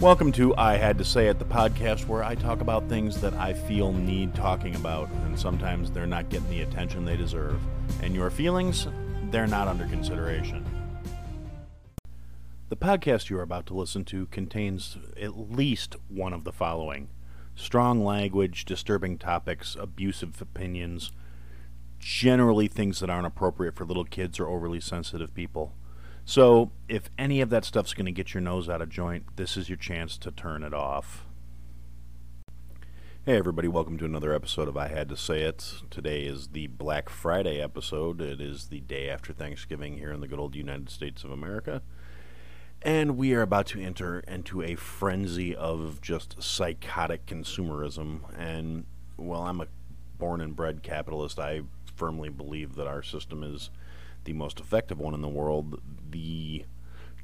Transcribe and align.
Welcome 0.00 0.32
to 0.32 0.56
I 0.56 0.78
Had 0.78 0.96
to 0.96 1.04
Say 1.04 1.26
It, 1.26 1.38
the 1.38 1.44
podcast 1.44 2.06
where 2.06 2.24
I 2.24 2.34
talk 2.34 2.62
about 2.62 2.88
things 2.88 3.20
that 3.20 3.34
I 3.34 3.52
feel 3.52 3.92
need 3.92 4.34
talking 4.34 4.74
about, 4.74 5.10
and 5.26 5.38
sometimes 5.38 5.90
they're 5.90 6.06
not 6.06 6.30
getting 6.30 6.48
the 6.48 6.62
attention 6.62 7.04
they 7.04 7.18
deserve. 7.18 7.60
And 8.02 8.14
your 8.14 8.30
feelings, 8.30 8.88
they're 9.24 9.46
not 9.46 9.68
under 9.68 9.84
consideration. 9.88 10.64
The 12.70 12.78
podcast 12.78 13.28
you 13.28 13.38
are 13.40 13.42
about 13.42 13.66
to 13.66 13.74
listen 13.74 14.06
to 14.06 14.24
contains 14.28 14.96
at 15.20 15.36
least 15.36 15.96
one 16.08 16.32
of 16.32 16.44
the 16.44 16.52
following 16.52 17.10
strong 17.54 18.02
language, 18.02 18.64
disturbing 18.64 19.18
topics, 19.18 19.76
abusive 19.78 20.40
opinions, 20.40 21.12
generally 21.98 22.68
things 22.68 23.00
that 23.00 23.10
aren't 23.10 23.26
appropriate 23.26 23.76
for 23.76 23.84
little 23.84 24.06
kids 24.06 24.40
or 24.40 24.48
overly 24.48 24.80
sensitive 24.80 25.34
people. 25.34 25.74
So, 26.30 26.70
if 26.88 27.10
any 27.18 27.40
of 27.40 27.50
that 27.50 27.64
stuff's 27.64 27.92
going 27.92 28.06
to 28.06 28.12
get 28.12 28.34
your 28.34 28.40
nose 28.40 28.68
out 28.68 28.80
of 28.80 28.88
joint, 28.88 29.34
this 29.34 29.56
is 29.56 29.68
your 29.68 29.76
chance 29.76 30.16
to 30.18 30.30
turn 30.30 30.62
it 30.62 30.72
off. 30.72 31.26
Hey, 33.26 33.36
everybody, 33.36 33.66
welcome 33.66 33.98
to 33.98 34.04
another 34.04 34.32
episode 34.32 34.68
of 34.68 34.76
I 34.76 34.86
Had 34.86 35.08
to 35.08 35.16
Say 35.16 35.40
It. 35.40 35.82
Today 35.90 36.22
is 36.22 36.50
the 36.52 36.68
Black 36.68 37.08
Friday 37.08 37.60
episode. 37.60 38.20
It 38.20 38.40
is 38.40 38.68
the 38.68 38.78
day 38.78 39.10
after 39.10 39.32
Thanksgiving 39.32 39.98
here 39.98 40.12
in 40.12 40.20
the 40.20 40.28
good 40.28 40.38
old 40.38 40.54
United 40.54 40.88
States 40.88 41.24
of 41.24 41.32
America. 41.32 41.82
And 42.80 43.16
we 43.16 43.34
are 43.34 43.42
about 43.42 43.66
to 43.66 43.80
enter 43.80 44.20
into 44.20 44.62
a 44.62 44.76
frenzy 44.76 45.56
of 45.56 46.00
just 46.00 46.40
psychotic 46.40 47.26
consumerism. 47.26 48.20
And, 48.38 48.84
well, 49.16 49.42
I'm 49.42 49.60
a 49.60 49.66
born 50.16 50.40
and 50.40 50.54
bred 50.54 50.84
capitalist. 50.84 51.40
I 51.40 51.62
firmly 51.96 52.28
believe 52.28 52.76
that 52.76 52.86
our 52.86 53.02
system 53.02 53.42
is 53.42 53.70
the 54.24 54.32
most 54.32 54.60
effective 54.60 54.98
one 54.98 55.14
in 55.14 55.22
the 55.22 55.28
world, 55.28 55.80
the 56.10 56.64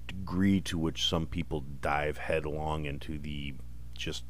degree 0.06 0.60
to 0.62 0.78
which 0.78 1.08
some 1.08 1.26
people 1.26 1.64
dive 1.80 2.18
headlong 2.18 2.84
into 2.84 3.18
the 3.18 3.54
just 3.94 4.24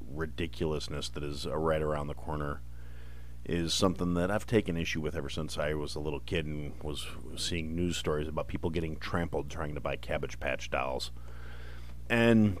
ridiculousness 0.00 1.08
that 1.10 1.22
is 1.22 1.46
uh, 1.46 1.56
right 1.56 1.82
around 1.82 2.06
the 2.06 2.14
corner 2.14 2.60
is 3.44 3.74
something 3.74 4.14
that 4.14 4.30
I've 4.30 4.46
taken 4.46 4.76
issue 4.76 5.00
with 5.00 5.14
ever 5.14 5.28
since 5.28 5.58
I 5.58 5.74
was 5.74 5.94
a 5.94 6.00
little 6.00 6.20
kid 6.20 6.46
and 6.46 6.72
was 6.82 7.06
seeing 7.36 7.76
news 7.76 7.96
stories 7.96 8.26
about 8.26 8.48
people 8.48 8.70
getting 8.70 8.96
trampled 8.96 9.50
trying 9.50 9.74
to 9.74 9.80
buy 9.80 9.96
Cabbage 9.96 10.40
Patch 10.40 10.70
dolls. 10.70 11.10
And 12.08 12.58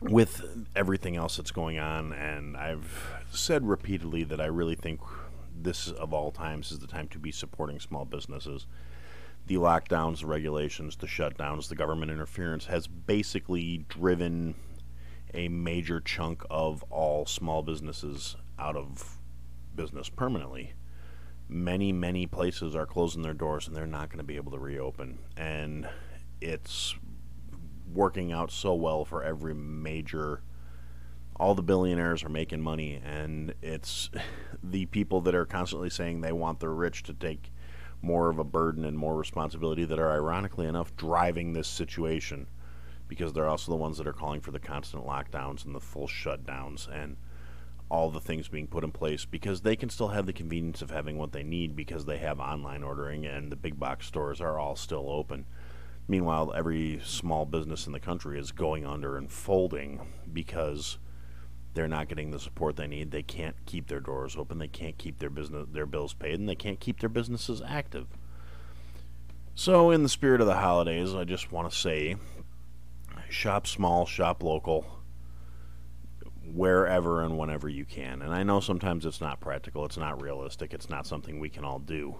with 0.00 0.66
everything 0.74 1.16
else 1.16 1.36
that's 1.36 1.50
going 1.50 1.78
on, 1.78 2.12
and 2.12 2.56
I've 2.56 3.16
said 3.30 3.66
repeatedly 3.66 4.24
that 4.24 4.40
I 4.40 4.46
really 4.46 4.76
think 4.76 5.00
this 5.62 5.90
of 5.90 6.12
all 6.12 6.30
times 6.30 6.72
is 6.72 6.78
the 6.78 6.86
time 6.86 7.08
to 7.08 7.18
be 7.18 7.32
supporting 7.32 7.80
small 7.80 8.04
businesses. 8.04 8.66
The 9.46 9.56
lockdowns, 9.56 10.20
the 10.20 10.26
regulations, 10.26 10.96
the 10.96 11.06
shutdowns, 11.06 11.68
the 11.68 11.74
government 11.74 12.10
interference 12.10 12.66
has 12.66 12.86
basically 12.86 13.84
driven 13.88 14.54
a 15.34 15.48
major 15.48 16.00
chunk 16.00 16.42
of 16.50 16.82
all 16.90 17.26
small 17.26 17.62
businesses 17.62 18.36
out 18.58 18.76
of 18.76 19.18
business 19.74 20.08
permanently. 20.08 20.74
Many, 21.48 21.92
many 21.92 22.26
places 22.26 22.74
are 22.74 22.86
closing 22.86 23.22
their 23.22 23.34
doors 23.34 23.66
and 23.66 23.76
they're 23.76 23.86
not 23.86 24.10
going 24.10 24.18
to 24.18 24.24
be 24.24 24.36
able 24.36 24.52
to 24.52 24.58
reopen. 24.58 25.18
And 25.36 25.88
it's 26.40 26.94
working 27.92 28.32
out 28.32 28.50
so 28.50 28.74
well 28.74 29.04
for 29.04 29.22
every 29.22 29.54
major 29.54 30.42
all 31.38 31.54
the 31.54 31.62
billionaires 31.62 32.24
are 32.24 32.28
making 32.28 32.60
money, 32.60 33.00
and 33.04 33.54
it's 33.62 34.10
the 34.62 34.86
people 34.86 35.20
that 35.22 35.34
are 35.34 35.46
constantly 35.46 35.90
saying 35.90 36.20
they 36.20 36.32
want 36.32 36.60
the 36.60 36.68
rich 36.68 37.02
to 37.04 37.14
take 37.14 37.52
more 38.02 38.28
of 38.28 38.38
a 38.38 38.44
burden 38.44 38.84
and 38.84 38.96
more 38.96 39.16
responsibility 39.16 39.84
that 39.84 39.98
are, 39.98 40.12
ironically 40.12 40.66
enough, 40.66 40.94
driving 40.96 41.52
this 41.52 41.68
situation 41.68 42.48
because 43.08 43.32
they're 43.32 43.48
also 43.48 43.72
the 43.72 43.76
ones 43.76 43.98
that 43.98 44.06
are 44.06 44.12
calling 44.12 44.40
for 44.40 44.50
the 44.50 44.58
constant 44.58 45.04
lockdowns 45.04 45.64
and 45.64 45.74
the 45.74 45.80
full 45.80 46.06
shutdowns 46.06 46.88
and 46.92 47.16
all 47.90 48.10
the 48.10 48.20
things 48.20 48.48
being 48.48 48.66
put 48.66 48.84
in 48.84 48.92
place 48.92 49.24
because 49.24 49.62
they 49.62 49.74
can 49.74 49.88
still 49.88 50.08
have 50.08 50.26
the 50.26 50.32
convenience 50.32 50.82
of 50.82 50.90
having 50.90 51.16
what 51.16 51.32
they 51.32 51.42
need 51.42 51.74
because 51.74 52.04
they 52.04 52.18
have 52.18 52.38
online 52.38 52.82
ordering 52.82 53.24
and 53.24 53.50
the 53.50 53.56
big 53.56 53.78
box 53.80 54.06
stores 54.06 54.40
are 54.40 54.58
all 54.58 54.76
still 54.76 55.08
open. 55.08 55.46
Meanwhile, 56.06 56.52
every 56.54 57.00
small 57.02 57.46
business 57.46 57.86
in 57.86 57.92
the 57.92 58.00
country 58.00 58.38
is 58.38 58.52
going 58.52 58.84
under 58.84 59.16
and 59.16 59.30
folding 59.30 60.00
because 60.32 60.98
they're 61.78 61.86
not 61.86 62.08
getting 62.08 62.32
the 62.32 62.40
support 62.40 62.74
they 62.74 62.88
need. 62.88 63.12
They 63.12 63.22
can't 63.22 63.54
keep 63.64 63.86
their 63.86 64.00
doors 64.00 64.34
open. 64.36 64.58
They 64.58 64.66
can't 64.66 64.98
keep 64.98 65.20
their 65.20 65.30
business 65.30 65.68
their 65.70 65.86
bills 65.86 66.12
paid, 66.12 66.40
and 66.40 66.48
they 66.48 66.56
can't 66.56 66.80
keep 66.80 66.98
their 66.98 67.08
businesses 67.08 67.62
active. 67.64 68.08
So, 69.54 69.92
in 69.92 70.02
the 70.02 70.08
spirit 70.08 70.40
of 70.40 70.48
the 70.48 70.56
holidays, 70.56 71.14
I 71.14 71.22
just 71.22 71.52
want 71.52 71.70
to 71.70 71.76
say, 71.76 72.16
shop 73.28 73.68
small, 73.68 74.06
shop 74.06 74.42
local, 74.42 74.86
wherever 76.44 77.22
and 77.22 77.38
whenever 77.38 77.68
you 77.68 77.84
can. 77.84 78.22
And 78.22 78.34
I 78.34 78.42
know 78.42 78.58
sometimes 78.58 79.06
it's 79.06 79.20
not 79.20 79.38
practical, 79.38 79.84
it's 79.84 79.96
not 79.96 80.20
realistic, 80.20 80.74
it's 80.74 80.90
not 80.90 81.06
something 81.06 81.38
we 81.38 81.48
can 81.48 81.64
all 81.64 81.78
do 81.78 82.16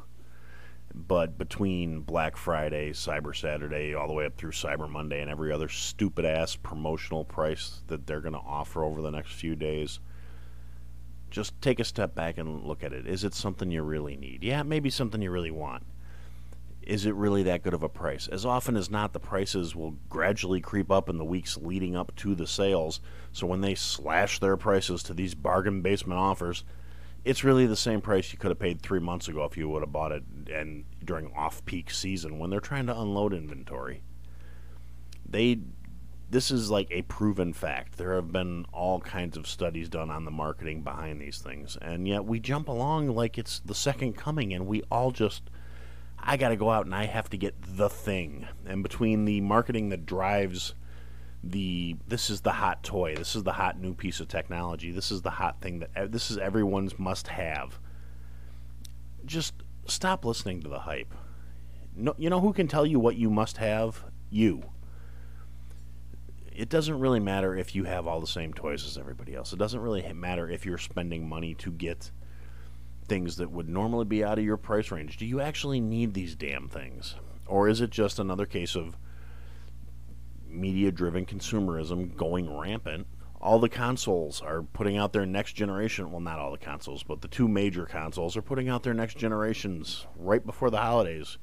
but 0.94 1.38
between 1.38 2.00
Black 2.00 2.36
Friday, 2.36 2.92
Cyber 2.92 3.36
Saturday, 3.36 3.94
all 3.94 4.06
the 4.08 4.12
way 4.12 4.26
up 4.26 4.36
through 4.36 4.52
Cyber 4.52 4.88
Monday, 4.88 5.20
and 5.20 5.30
every 5.30 5.52
other 5.52 5.68
stupid 5.68 6.24
ass 6.24 6.56
promotional 6.56 7.24
price 7.24 7.82
that 7.86 8.06
they're 8.06 8.20
going 8.20 8.34
to 8.34 8.38
offer 8.38 8.82
over 8.82 9.02
the 9.02 9.10
next 9.10 9.32
few 9.34 9.54
days, 9.54 10.00
just 11.30 11.60
take 11.60 11.78
a 11.78 11.84
step 11.84 12.14
back 12.14 12.38
and 12.38 12.64
look 12.64 12.82
at 12.82 12.92
it. 12.92 13.06
Is 13.06 13.24
it 13.24 13.34
something 13.34 13.70
you 13.70 13.82
really 13.82 14.16
need? 14.16 14.42
Yeah, 14.42 14.62
maybe 14.62 14.90
something 14.90 15.20
you 15.20 15.30
really 15.30 15.50
want. 15.50 15.84
Is 16.82 17.04
it 17.04 17.14
really 17.14 17.42
that 17.42 17.62
good 17.62 17.74
of 17.74 17.82
a 17.82 17.88
price? 17.88 18.28
As 18.28 18.46
often 18.46 18.74
as 18.74 18.88
not, 18.88 19.12
the 19.12 19.20
prices 19.20 19.76
will 19.76 19.96
gradually 20.08 20.62
creep 20.62 20.90
up 20.90 21.10
in 21.10 21.18
the 21.18 21.24
weeks 21.24 21.58
leading 21.58 21.94
up 21.94 22.16
to 22.16 22.34
the 22.34 22.46
sales. 22.46 23.00
So 23.30 23.46
when 23.46 23.60
they 23.60 23.74
slash 23.74 24.38
their 24.38 24.56
prices 24.56 25.02
to 25.02 25.14
these 25.14 25.34
bargain 25.34 25.82
basement 25.82 26.18
offers, 26.18 26.64
it's 27.24 27.44
really 27.44 27.66
the 27.66 27.76
same 27.76 28.00
price 28.00 28.32
you 28.32 28.38
could 28.38 28.50
have 28.50 28.58
paid 28.58 28.80
three 28.80 29.00
months 29.00 29.28
ago 29.28 29.44
if 29.44 29.56
you 29.56 29.68
would 29.68 29.82
have 29.82 29.92
bought 29.92 30.12
it 30.12 30.22
and 30.52 30.84
during 31.04 31.32
off-peak 31.34 31.90
season 31.90 32.38
when 32.38 32.50
they're 32.50 32.60
trying 32.60 32.86
to 32.86 32.98
unload 32.98 33.32
inventory. 33.34 34.02
They, 35.28 35.60
this 36.30 36.50
is 36.50 36.70
like 36.70 36.88
a 36.90 37.02
proven 37.02 37.52
fact. 37.52 37.98
There 37.98 38.14
have 38.14 38.32
been 38.32 38.64
all 38.72 39.00
kinds 39.00 39.36
of 39.36 39.46
studies 39.46 39.88
done 39.88 40.10
on 40.10 40.24
the 40.24 40.30
marketing 40.30 40.82
behind 40.82 41.20
these 41.20 41.38
things, 41.38 41.76
and 41.82 42.08
yet 42.08 42.24
we 42.24 42.40
jump 42.40 42.68
along 42.68 43.08
like 43.08 43.36
it's 43.36 43.60
the 43.60 43.74
second 43.74 44.14
coming, 44.16 44.54
and 44.54 44.66
we 44.66 44.82
all 44.90 45.10
just. 45.10 45.42
I 46.20 46.36
got 46.36 46.48
to 46.48 46.56
go 46.56 46.70
out 46.70 46.84
and 46.84 46.94
I 46.94 47.06
have 47.06 47.30
to 47.30 47.36
get 47.36 47.54
the 47.62 47.88
thing. 47.88 48.48
And 48.66 48.82
between 48.82 49.24
the 49.24 49.40
marketing 49.40 49.90
that 49.90 50.04
drives 50.04 50.74
the 51.42 51.96
this 52.06 52.30
is 52.30 52.40
the 52.40 52.52
hot 52.52 52.82
toy. 52.82 53.14
This 53.14 53.36
is 53.36 53.44
the 53.44 53.52
hot 53.52 53.80
new 53.80 53.94
piece 53.94 54.20
of 54.20 54.28
technology. 54.28 54.90
This 54.90 55.10
is 55.10 55.22
the 55.22 55.30
hot 55.30 55.60
thing 55.60 55.80
that 55.80 56.12
this 56.12 56.30
is 56.30 56.38
everyone's 56.38 56.98
must 56.98 57.28
have. 57.28 57.78
Just 59.24 59.54
stop 59.86 60.24
listening 60.24 60.62
to 60.62 60.68
the 60.68 60.80
hype. 60.80 61.14
No, 61.94 62.14
you 62.18 62.30
know 62.30 62.40
who 62.40 62.52
can 62.52 62.68
tell 62.68 62.86
you 62.86 62.98
what 62.98 63.16
you 63.16 63.30
must 63.30 63.56
have? 63.58 64.04
You. 64.30 64.62
It 66.52 66.68
doesn't 66.68 66.98
really 66.98 67.20
matter 67.20 67.56
if 67.56 67.74
you 67.74 67.84
have 67.84 68.06
all 68.06 68.20
the 68.20 68.26
same 68.26 68.52
toys 68.52 68.84
as 68.84 68.98
everybody 68.98 69.34
else. 69.34 69.52
It 69.52 69.58
doesn't 69.58 69.80
really 69.80 70.12
matter 70.12 70.50
if 70.50 70.66
you're 70.66 70.78
spending 70.78 71.28
money 71.28 71.54
to 71.54 71.70
get 71.70 72.10
things 73.06 73.36
that 73.36 73.50
would 73.50 73.68
normally 73.68 74.04
be 74.04 74.24
out 74.24 74.38
of 74.38 74.44
your 74.44 74.56
price 74.56 74.90
range. 74.90 75.16
Do 75.16 75.24
you 75.24 75.40
actually 75.40 75.80
need 75.80 76.14
these 76.14 76.34
damn 76.34 76.68
things? 76.68 77.14
Or 77.46 77.68
is 77.68 77.80
it 77.80 77.90
just 77.90 78.18
another 78.18 78.44
case 78.44 78.74
of 78.74 78.96
media 80.60 80.90
driven 80.90 81.24
consumerism 81.26 82.16
going 82.16 82.56
rampant. 82.56 83.06
All 83.40 83.60
the 83.60 83.68
consoles 83.68 84.40
are 84.40 84.62
putting 84.62 84.96
out 84.96 85.12
their 85.12 85.26
next 85.26 85.52
generation. 85.52 86.10
Well, 86.10 86.20
not 86.20 86.40
all 86.40 86.50
the 86.50 86.58
consoles, 86.58 87.04
but 87.04 87.20
the 87.20 87.28
two 87.28 87.46
major 87.46 87.86
consoles 87.86 88.36
are 88.36 88.42
putting 88.42 88.68
out 88.68 88.82
their 88.82 88.94
next 88.94 89.16
generations 89.16 90.06
right 90.16 90.44
before 90.44 90.70
the 90.70 90.78
holidays. 90.78 91.38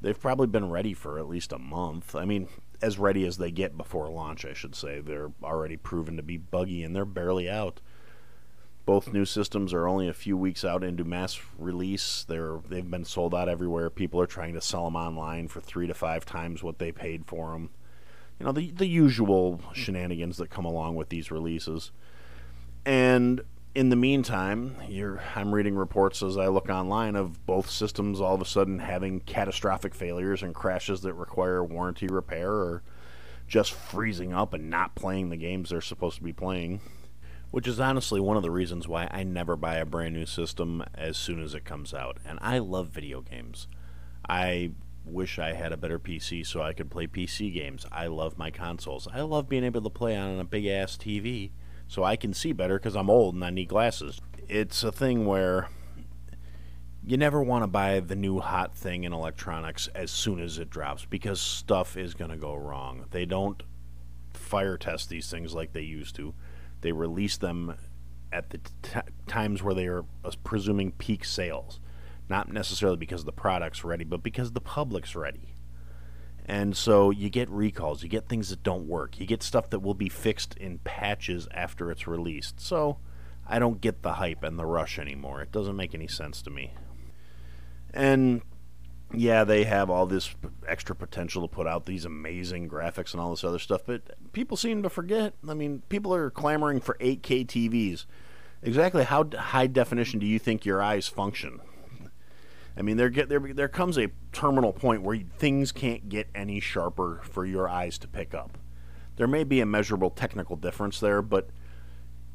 They've 0.00 0.18
probably 0.18 0.46
been 0.46 0.70
ready 0.70 0.94
for 0.94 1.18
at 1.18 1.28
least 1.28 1.52
a 1.52 1.58
month. 1.58 2.14
I 2.14 2.24
mean, 2.24 2.48
as 2.80 2.98
ready 2.98 3.26
as 3.26 3.36
they 3.36 3.50
get 3.50 3.76
before 3.76 4.08
launch, 4.08 4.44
I 4.44 4.54
should 4.54 4.74
say. 4.74 5.00
They're 5.00 5.32
already 5.42 5.76
proven 5.76 6.16
to 6.16 6.22
be 6.22 6.36
buggy 6.36 6.82
and 6.82 6.96
they're 6.96 7.04
barely 7.04 7.48
out. 7.48 7.80
Both 8.86 9.12
new 9.12 9.24
systems 9.24 9.72
are 9.72 9.88
only 9.88 10.08
a 10.08 10.14
few 10.14 10.36
weeks 10.36 10.64
out 10.64 10.84
into 10.84 11.04
mass 11.04 11.40
release. 11.58 12.24
They're 12.28 12.60
they've 12.68 12.90
been 12.90 13.06
sold 13.06 13.34
out 13.34 13.48
everywhere. 13.48 13.88
People 13.88 14.20
are 14.20 14.26
trying 14.26 14.52
to 14.54 14.60
sell 14.60 14.84
them 14.84 14.96
online 14.96 15.48
for 15.48 15.62
three 15.62 15.86
to 15.86 15.94
five 15.94 16.26
times 16.26 16.62
what 16.62 16.78
they 16.78 16.92
paid 16.92 17.24
for 17.26 17.52
them 17.52 17.70
you 18.38 18.46
know 18.46 18.52
the 18.52 18.70
the 18.70 18.86
usual 18.86 19.60
shenanigans 19.72 20.36
that 20.38 20.50
come 20.50 20.64
along 20.64 20.96
with 20.96 21.08
these 21.08 21.30
releases. 21.30 21.92
And 22.86 23.42
in 23.74 23.88
the 23.88 23.96
meantime, 23.96 24.76
I'm 25.34 25.54
reading 25.54 25.74
reports 25.74 26.22
as 26.22 26.36
I 26.36 26.46
look 26.46 26.68
online 26.68 27.16
of 27.16 27.44
both 27.44 27.68
systems 27.68 28.20
all 28.20 28.34
of 28.34 28.40
a 28.40 28.44
sudden 28.44 28.78
having 28.78 29.20
catastrophic 29.20 29.94
failures 29.94 30.42
and 30.42 30.54
crashes 30.54 31.00
that 31.02 31.14
require 31.14 31.64
warranty 31.64 32.06
repair 32.06 32.52
or 32.52 32.82
just 33.48 33.72
freezing 33.72 34.32
up 34.32 34.54
and 34.54 34.70
not 34.70 34.94
playing 34.94 35.28
the 35.28 35.36
games 35.36 35.70
they're 35.70 35.80
supposed 35.80 36.16
to 36.18 36.22
be 36.22 36.32
playing. 36.32 36.80
Which 37.50 37.68
is 37.68 37.78
honestly 37.78 38.20
one 38.20 38.36
of 38.36 38.42
the 38.42 38.50
reasons 38.50 38.88
why 38.88 39.08
I 39.12 39.22
never 39.22 39.54
buy 39.54 39.76
a 39.76 39.86
brand 39.86 40.14
new 40.14 40.26
system 40.26 40.82
as 40.94 41.16
soon 41.16 41.40
as 41.40 41.54
it 41.54 41.64
comes 41.64 41.94
out. 41.94 42.18
And 42.24 42.38
I 42.42 42.58
love 42.58 42.88
video 42.88 43.20
games. 43.20 43.68
I 44.28 44.72
wish 45.04 45.38
I 45.38 45.52
had 45.52 45.72
a 45.72 45.76
better 45.76 45.98
PC 45.98 46.46
so 46.46 46.62
I 46.62 46.72
could 46.72 46.90
play 46.90 47.06
PC 47.06 47.52
games. 47.52 47.86
I 47.92 48.06
love 48.06 48.38
my 48.38 48.50
consoles. 48.50 49.06
I 49.12 49.20
love 49.20 49.48
being 49.48 49.64
able 49.64 49.82
to 49.82 49.90
play 49.90 50.16
on 50.16 50.38
a 50.38 50.44
big 50.44 50.66
ass 50.66 50.96
TV 50.96 51.50
so 51.88 52.02
I 52.04 52.16
can 52.16 52.32
see 52.32 52.52
better 52.52 52.78
because 52.78 52.96
I'm 52.96 53.10
old 53.10 53.34
and 53.34 53.44
I 53.44 53.50
need 53.50 53.68
glasses. 53.68 54.20
It's 54.48 54.82
a 54.82 54.92
thing 54.92 55.26
where 55.26 55.68
you 57.06 57.16
never 57.16 57.42
want 57.42 57.62
to 57.62 57.66
buy 57.66 58.00
the 58.00 58.16
new 58.16 58.40
hot 58.40 58.74
thing 58.74 59.04
in 59.04 59.12
electronics 59.12 59.88
as 59.94 60.10
soon 60.10 60.40
as 60.40 60.58
it 60.58 60.70
drops 60.70 61.04
because 61.04 61.40
stuff 61.40 61.96
is 61.96 62.14
going 62.14 62.30
to 62.30 62.36
go 62.36 62.54
wrong. 62.54 63.04
They 63.10 63.26
don't 63.26 63.62
fire 64.32 64.78
test 64.78 65.10
these 65.10 65.30
things 65.30 65.54
like 65.54 65.72
they 65.72 65.82
used 65.82 66.16
to. 66.16 66.34
They 66.80 66.92
release 66.92 67.36
them 67.36 67.76
at 68.32 68.50
the 68.50 68.58
t- 68.82 69.00
times 69.26 69.62
where 69.62 69.74
they 69.74 69.86
are 69.86 70.04
uh, 70.24 70.30
presuming 70.42 70.92
peak 70.92 71.24
sales, 71.24 71.78
not 72.28 72.52
necessarily 72.52 72.96
because 72.96 73.24
the 73.24 73.32
product's 73.32 73.84
ready, 73.84 74.04
but 74.04 74.22
because 74.22 74.52
the 74.52 74.60
public's 74.60 75.14
ready. 75.14 75.54
And 76.46 76.76
so 76.76 77.10
you 77.10 77.30
get 77.30 77.48
recalls, 77.48 78.02
you 78.02 78.08
get 78.08 78.28
things 78.28 78.50
that 78.50 78.62
don't 78.62 78.86
work, 78.86 79.18
you 79.18 79.26
get 79.26 79.42
stuff 79.42 79.70
that 79.70 79.80
will 79.80 79.94
be 79.94 80.08
fixed 80.08 80.54
in 80.56 80.78
patches 80.78 81.48
after 81.52 81.90
it's 81.90 82.06
released. 82.06 82.60
So 82.60 82.98
I 83.48 83.58
don't 83.58 83.80
get 83.80 84.02
the 84.02 84.14
hype 84.14 84.42
and 84.42 84.58
the 84.58 84.66
rush 84.66 84.98
anymore. 84.98 85.40
It 85.40 85.52
doesn't 85.52 85.76
make 85.76 85.94
any 85.94 86.08
sense 86.08 86.42
to 86.42 86.50
me. 86.50 86.74
And 87.92 88.42
yeah, 89.12 89.44
they 89.44 89.64
have 89.64 89.88
all 89.88 90.06
this 90.06 90.34
extra 90.66 90.94
potential 90.94 91.42
to 91.42 91.54
put 91.54 91.66
out 91.66 91.86
these 91.86 92.04
amazing 92.04 92.68
graphics 92.68 93.12
and 93.12 93.20
all 93.20 93.30
this 93.30 93.44
other 93.44 93.58
stuff, 93.58 93.82
but 93.86 94.02
people 94.32 94.56
seem 94.56 94.82
to 94.82 94.90
forget. 94.90 95.34
I 95.48 95.54
mean, 95.54 95.82
people 95.88 96.14
are 96.14 96.30
clamoring 96.30 96.80
for 96.80 96.96
8K 97.00 97.46
TVs. 97.46 98.06
Exactly 98.62 99.04
how 99.04 99.28
high 99.36 99.66
definition 99.66 100.18
do 100.18 100.26
you 100.26 100.38
think 100.38 100.64
your 100.64 100.82
eyes 100.82 101.06
function? 101.06 101.60
I 102.76 102.82
mean, 102.82 102.96
there 102.96 103.08
get 103.08 103.28
there 103.28 103.40
there 103.40 103.68
comes 103.68 103.98
a 103.98 104.10
terminal 104.32 104.72
point 104.72 105.02
where 105.02 105.20
things 105.38 105.70
can't 105.70 106.08
get 106.08 106.28
any 106.34 106.60
sharper 106.60 107.20
for 107.24 107.44
your 107.44 107.68
eyes 107.68 107.98
to 107.98 108.08
pick 108.08 108.34
up. 108.34 108.58
There 109.16 109.28
may 109.28 109.44
be 109.44 109.60
a 109.60 109.66
measurable 109.66 110.10
technical 110.10 110.56
difference 110.56 110.98
there, 110.98 111.22
but 111.22 111.50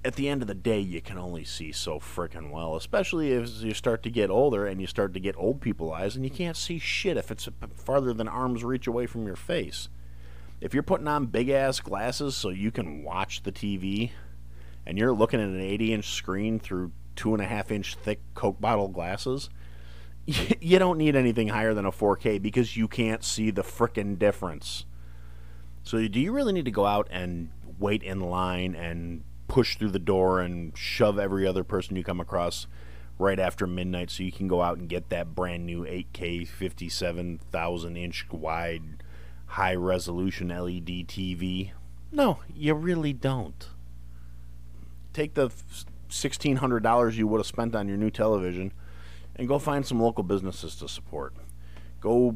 at 0.06 0.16
the 0.16 0.30
end 0.30 0.42
of 0.42 0.48
the 0.48 0.56
day, 0.56 0.80
you 0.80 1.02
can 1.02 1.18
only 1.18 1.44
see 1.44 1.74
so 1.74 2.00
freaking 2.00 2.52
well, 2.52 2.76
especially 2.76 3.34
as 3.34 3.64
you 3.64 3.74
start 3.74 4.02
to 4.04 4.10
get 4.10 4.30
older 4.30 4.66
and 4.66 4.80
you 4.80 4.88
start 4.88 5.14
to 5.14 5.20
get 5.20 5.36
old 5.38 5.60
people 5.60 5.92
eyes 5.92 6.16
and 6.16 6.24
you 6.24 6.32
can't 6.32 6.56
see 6.56 6.80
shit 6.80 7.18
if 7.18 7.32
it's 7.32 7.50
farther 7.76 8.14
than 8.14 8.30
arm's 8.30 8.64
reach 8.64 8.88
away 8.88 9.06
from 9.06 9.26
your 9.26 9.36
face. 9.36 9.90
If 10.62 10.74
you're 10.74 10.84
putting 10.84 11.08
on 11.08 11.26
big 11.26 11.50
ass 11.50 11.82
glasses 11.82 12.36
so 12.36 12.50
you 12.50 12.72
can 12.72 13.04
watch 13.04 13.44
the 13.44 13.52
TV 13.52 14.12
and 14.86 14.98
you're 14.98 15.14
looking 15.14 15.42
at 15.42 15.48
an 15.48 15.60
80 15.60 15.94
inch 15.94 16.10
screen 16.12 16.60
through 16.60 16.92
two 17.18 17.34
and 17.34 17.44
a 17.44 17.46
half 17.46 17.70
inch 17.70 17.96
thick 17.96 18.22
Coke 18.36 18.62
bottle 18.62 18.88
glasses, 18.88 19.50
you 20.62 20.80
don't 20.80 20.98
need 20.98 21.16
anything 21.16 21.48
higher 21.48 21.74
than 21.74 21.86
a 21.86 21.92
4K 21.92 22.42
because 22.42 22.78
you 22.78 22.88
can't 22.88 23.24
see 23.24 23.52
the 23.52 23.64
frickin' 23.64 24.20
difference. 24.20 24.86
So, 25.84 26.08
do 26.08 26.20
you 26.20 26.32
really 26.32 26.54
need 26.54 26.66
to 26.66 26.72
go 26.72 26.86
out 26.86 27.08
and 27.10 27.50
wait 27.80 28.04
in 28.04 28.20
line 28.20 28.76
and 28.76 29.24
push 29.48 29.78
through 29.78 29.90
the 29.90 30.00
door 30.00 30.42
and 30.42 30.78
shove 30.78 31.18
every 31.18 31.48
other 31.48 31.64
person 31.64 31.96
you 31.96 32.04
come 32.04 32.20
across 32.20 32.68
right 33.18 33.40
after 33.40 33.66
midnight 33.66 34.12
so 34.12 34.24
you 34.24 34.32
can 34.32 34.48
go 34.48 34.62
out 34.62 34.78
and 34.78 34.88
get 34.88 35.10
that 35.10 35.34
brand 35.34 35.66
new 35.66 35.84
8K 35.84 36.48
57,000 36.48 37.98
inch 37.98 38.28
wide 38.32 39.04
high 39.48 39.76
resolution 39.76 40.50
LED 40.50 41.08
TV? 41.08 41.72
No, 42.12 42.40
you 42.54 42.74
really 42.76 43.14
don't. 43.14 43.70
Take 45.14 45.34
the 45.34 45.50
$1,600 46.10 47.14
you 47.14 47.28
would 47.28 47.40
have 47.40 47.48
spent 47.48 47.76
on 47.76 47.88
your 47.88 47.98
new 47.98 48.12
television 48.12 48.72
and 49.40 49.48
go 49.48 49.58
find 49.58 49.84
some 49.84 50.00
local 50.00 50.24
businesses 50.24 50.76
to 50.76 50.88
support. 50.88 51.34
Go 52.00 52.36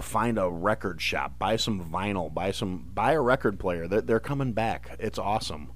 find 0.00 0.38
a 0.38 0.50
record 0.50 1.00
shop, 1.00 1.38
buy 1.38 1.54
some 1.54 1.88
vinyl, 1.88 2.32
buy 2.32 2.50
some 2.50 2.90
buy 2.92 3.12
a 3.12 3.20
record 3.20 3.60
player. 3.60 3.86
They're, 3.86 4.00
they're 4.00 4.20
coming 4.20 4.52
back. 4.52 4.96
It's 4.98 5.18
awesome 5.18 5.70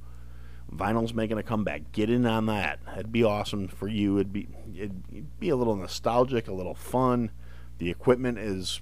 vinyl's 0.76 1.12
making 1.12 1.38
a 1.38 1.42
comeback. 1.42 1.92
Get 1.92 2.10
in 2.10 2.26
on 2.26 2.46
that. 2.46 2.80
It'd 2.94 3.12
be 3.12 3.24
awesome 3.24 3.69
for 3.69 3.88
you. 3.88 4.16
It'd 4.16 4.32
be 4.32 4.48
it'd 4.74 5.38
be 5.38 5.50
a 5.50 5.56
little 5.56 5.76
nostalgic, 5.76 6.48
a 6.48 6.52
little 6.52 6.75
fun. 6.75 7.30
The 7.78 7.90
equipment 7.90 8.38
is 8.38 8.80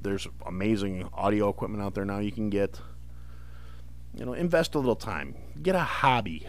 there's 0.00 0.28
amazing 0.44 1.08
audio 1.12 1.48
equipment 1.48 1.82
out 1.82 1.94
there 1.94 2.04
now 2.04 2.18
you 2.18 2.32
can 2.32 2.50
get. 2.50 2.80
You 4.14 4.24
know, 4.24 4.32
invest 4.32 4.74
a 4.74 4.78
little 4.78 4.96
time. 4.96 5.34
Get 5.60 5.74
a 5.74 5.80
hobby. 5.80 6.46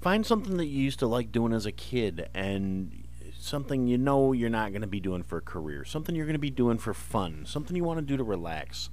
Find 0.00 0.24
something 0.24 0.56
that 0.56 0.66
you 0.66 0.82
used 0.82 0.98
to 1.00 1.06
like 1.06 1.32
doing 1.32 1.52
as 1.52 1.66
a 1.66 1.72
kid 1.72 2.30
and 2.34 3.06
something 3.40 3.86
you 3.86 3.96
know 3.96 4.32
you're 4.32 4.50
not 4.50 4.70
going 4.70 4.82
to 4.82 4.86
be 4.86 5.00
doing 5.00 5.22
for 5.22 5.38
a 5.38 5.42
career. 5.42 5.84
Something 5.84 6.14
you're 6.14 6.26
going 6.26 6.34
to 6.34 6.38
be 6.38 6.50
doing 6.50 6.78
for 6.78 6.92
fun. 6.92 7.44
Something 7.46 7.74
you 7.74 7.84
want 7.84 7.98
to 7.98 8.04
do 8.04 8.16
to 8.16 8.24
relax. 8.24 8.90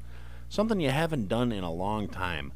Something 0.50 0.80
you 0.80 0.90
haven't 0.90 1.28
done 1.28 1.52
in 1.52 1.64
a 1.64 1.72
long 1.72 2.08
time. 2.08 2.54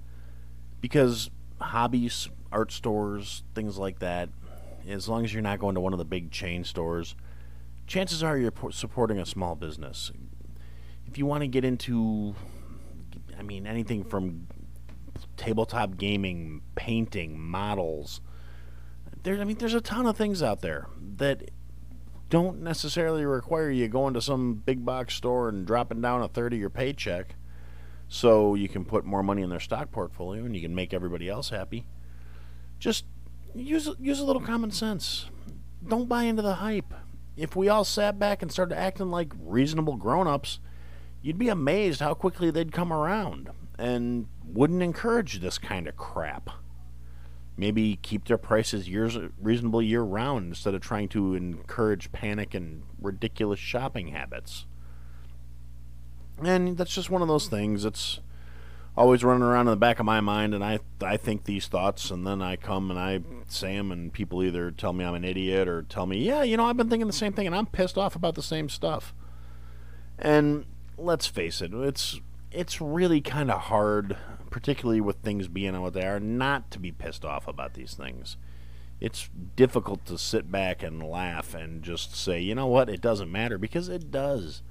Because 0.80 1.30
hobbies, 1.60 2.30
art 2.52 2.72
stores, 2.72 3.44
things 3.54 3.78
like 3.78 4.00
that, 4.00 4.30
as 4.88 5.10
long 5.10 5.26
as 5.26 5.34
you're 5.34 5.44
not 5.44 5.60
going 5.60 5.76
to 5.76 5.82
one 5.82 5.94
of 5.94 6.00
the 6.00 6.06
big 6.06 6.32
chain 6.32 6.64
stores, 6.64 7.16
chances 7.88 8.24
are 8.24 8.38
you're 8.38 8.54
supporting 8.72 9.20
a 9.20 9.26
small 9.26 9.56
business. 9.56 10.12
If 11.06 11.18
you 11.18 11.26
want 11.26 11.42
to 11.42 11.48
get 11.48 11.66
into, 11.66 12.36
I 13.38 13.44
mean, 13.44 13.68
anything 13.68 14.06
from 14.06 14.48
tabletop 15.36 15.98
gaming, 15.98 16.62
painting, 16.76 17.38
models, 17.38 18.22
there, 19.24 19.40
I 19.40 19.44
mean, 19.44 19.58
there's 19.58 19.74
a 19.74 19.82
ton 19.82 20.06
of 20.08 20.18
things 20.18 20.42
out 20.42 20.62
there 20.62 20.88
that 21.18 21.52
don't 22.32 22.62
necessarily 22.62 23.26
require 23.26 23.70
you 23.70 23.90
going 23.90 24.14
to 24.14 24.22
some 24.22 24.56
big 24.56 24.86
box 24.86 25.14
store 25.16 25.50
and 25.50 25.68
dropping 25.68 26.02
down 26.02 26.24
a 26.24 26.30
third 26.30 26.54
of 26.54 26.60
your 26.60 26.70
paycheck 26.70 27.36
so 28.08 28.56
you 28.56 28.70
can 28.70 28.86
put 28.86 29.04
more 29.04 29.22
money 29.22 29.42
in 29.42 29.50
their 29.50 29.60
stock 29.60 29.92
portfolio 29.92 30.46
and 30.46 30.56
you 30.56 30.62
can 30.62 30.74
make 30.74 30.94
everybody 30.94 31.28
else 31.28 31.50
happy. 31.50 31.86
Just 32.80 33.04
use 33.54 33.90
use 34.00 34.20
a 34.22 34.24
little 34.24 34.42
common 34.42 34.72
sense. 34.72 35.30
Don't 35.86 36.08
buy 36.08 36.24
into 36.24 36.42
the 36.42 36.56
hype. 36.56 36.94
If 37.36 37.56
we 37.56 37.68
all 37.68 37.84
sat 37.84 38.18
back 38.18 38.42
and 38.42 38.50
started 38.50 38.78
acting 38.78 39.12
like 39.12 39.34
reasonable 39.38 39.98
grown-ups, 39.98 40.60
you'd 41.22 41.38
be 41.38 41.50
amazed 41.50 42.00
how 42.00 42.14
quickly 42.14 42.50
they'd 42.50 42.72
come 42.72 42.94
around 42.94 43.50
and 43.78 44.28
wouldn't 44.46 44.84
encourage 44.84 45.42
this 45.42 45.58
kind 45.58 45.86
of 45.86 45.98
crap. 45.98 46.50
Maybe 47.62 48.00
keep 48.02 48.26
their 48.26 48.40
prices 48.40 48.90
years 48.90 49.18
reasonable 49.40 49.84
year 49.84 50.02
round 50.02 50.48
instead 50.48 50.74
of 50.74 50.82
trying 50.82 51.10
to 51.10 51.36
encourage 51.36 52.12
panic 52.12 52.56
and 52.56 52.82
ridiculous 53.00 53.60
shopping 53.60 54.08
habits 54.08 54.66
and 56.44 56.78
that's 56.78 56.94
just 56.94 57.10
one 57.10 57.22
of 57.22 57.28
those 57.28 57.48
things. 57.48 57.86
It's 57.86 58.20
always 58.98 59.24
running 59.24 59.44
around 59.44 59.68
in 59.68 59.72
the 59.72 59.78
back 59.78 60.00
of 60.00 60.06
my 60.06 60.22
mind, 60.22 60.54
and 60.54 60.64
I 60.64 60.80
I 61.02 61.18
think 61.18 61.46
these 61.46 61.68
thoughts, 61.68 62.12
and 62.12 62.26
then 62.26 62.42
I 62.42 62.56
come 62.56 62.90
and 62.90 63.00
I 63.00 63.22
say 63.48 63.76
them, 63.76 63.92
and 63.92 64.12
people 64.12 64.44
either 64.44 64.72
tell 64.72 64.94
me 64.94 65.06
I'm 65.06 65.16
an 65.16 65.24
idiot 65.24 65.68
or 65.68 65.84
tell 65.84 66.06
me, 66.06 66.20
yeah, 66.20 66.44
you 66.44 66.58
know, 66.58 66.66
I've 66.66 66.78
been 66.78 66.90
thinking 66.90 67.08
the 67.08 67.14
same 67.14 67.34
thing, 67.34 67.48
and 67.48 67.56
I'm 67.56 67.68
pissed 67.68 67.98
off 67.98 68.16
about 68.16 68.36
the 68.36 68.44
same 68.44 68.70
stuff. 68.70 69.14
And 70.18 70.66
let's 70.98 71.28
face 71.28 71.62
it, 71.62 71.74
it's 71.74 72.20
it's 72.52 72.82
really 72.82 73.22
kind 73.22 73.52
of 73.52 73.62
hard, 73.62 74.18
particularly 74.50 75.02
with 75.02 75.18
things 75.18 75.48
being 75.48 75.80
what 75.82 75.94
they 75.94 76.06
are, 76.06 76.20
not 76.20 76.72
to 76.72 76.80
be 76.80 76.92
pissed 76.92 77.26
off 77.26 77.48
about 77.48 77.74
these 77.74 77.94
things. 77.94 78.38
It's 79.00 79.30
difficult 79.56 80.06
to 80.06 80.18
sit 80.18 80.52
back 80.52 80.84
and 80.84 81.02
laugh 81.02 81.56
and 81.56 81.82
just 81.82 82.16
say, 82.16 82.40
you 82.40 82.54
know 82.54 82.68
what, 82.68 82.90
it 82.90 83.02
doesn't 83.02 83.32
matter 83.32 83.58
because 83.58 83.90
it 83.90 84.12
does 84.12 84.62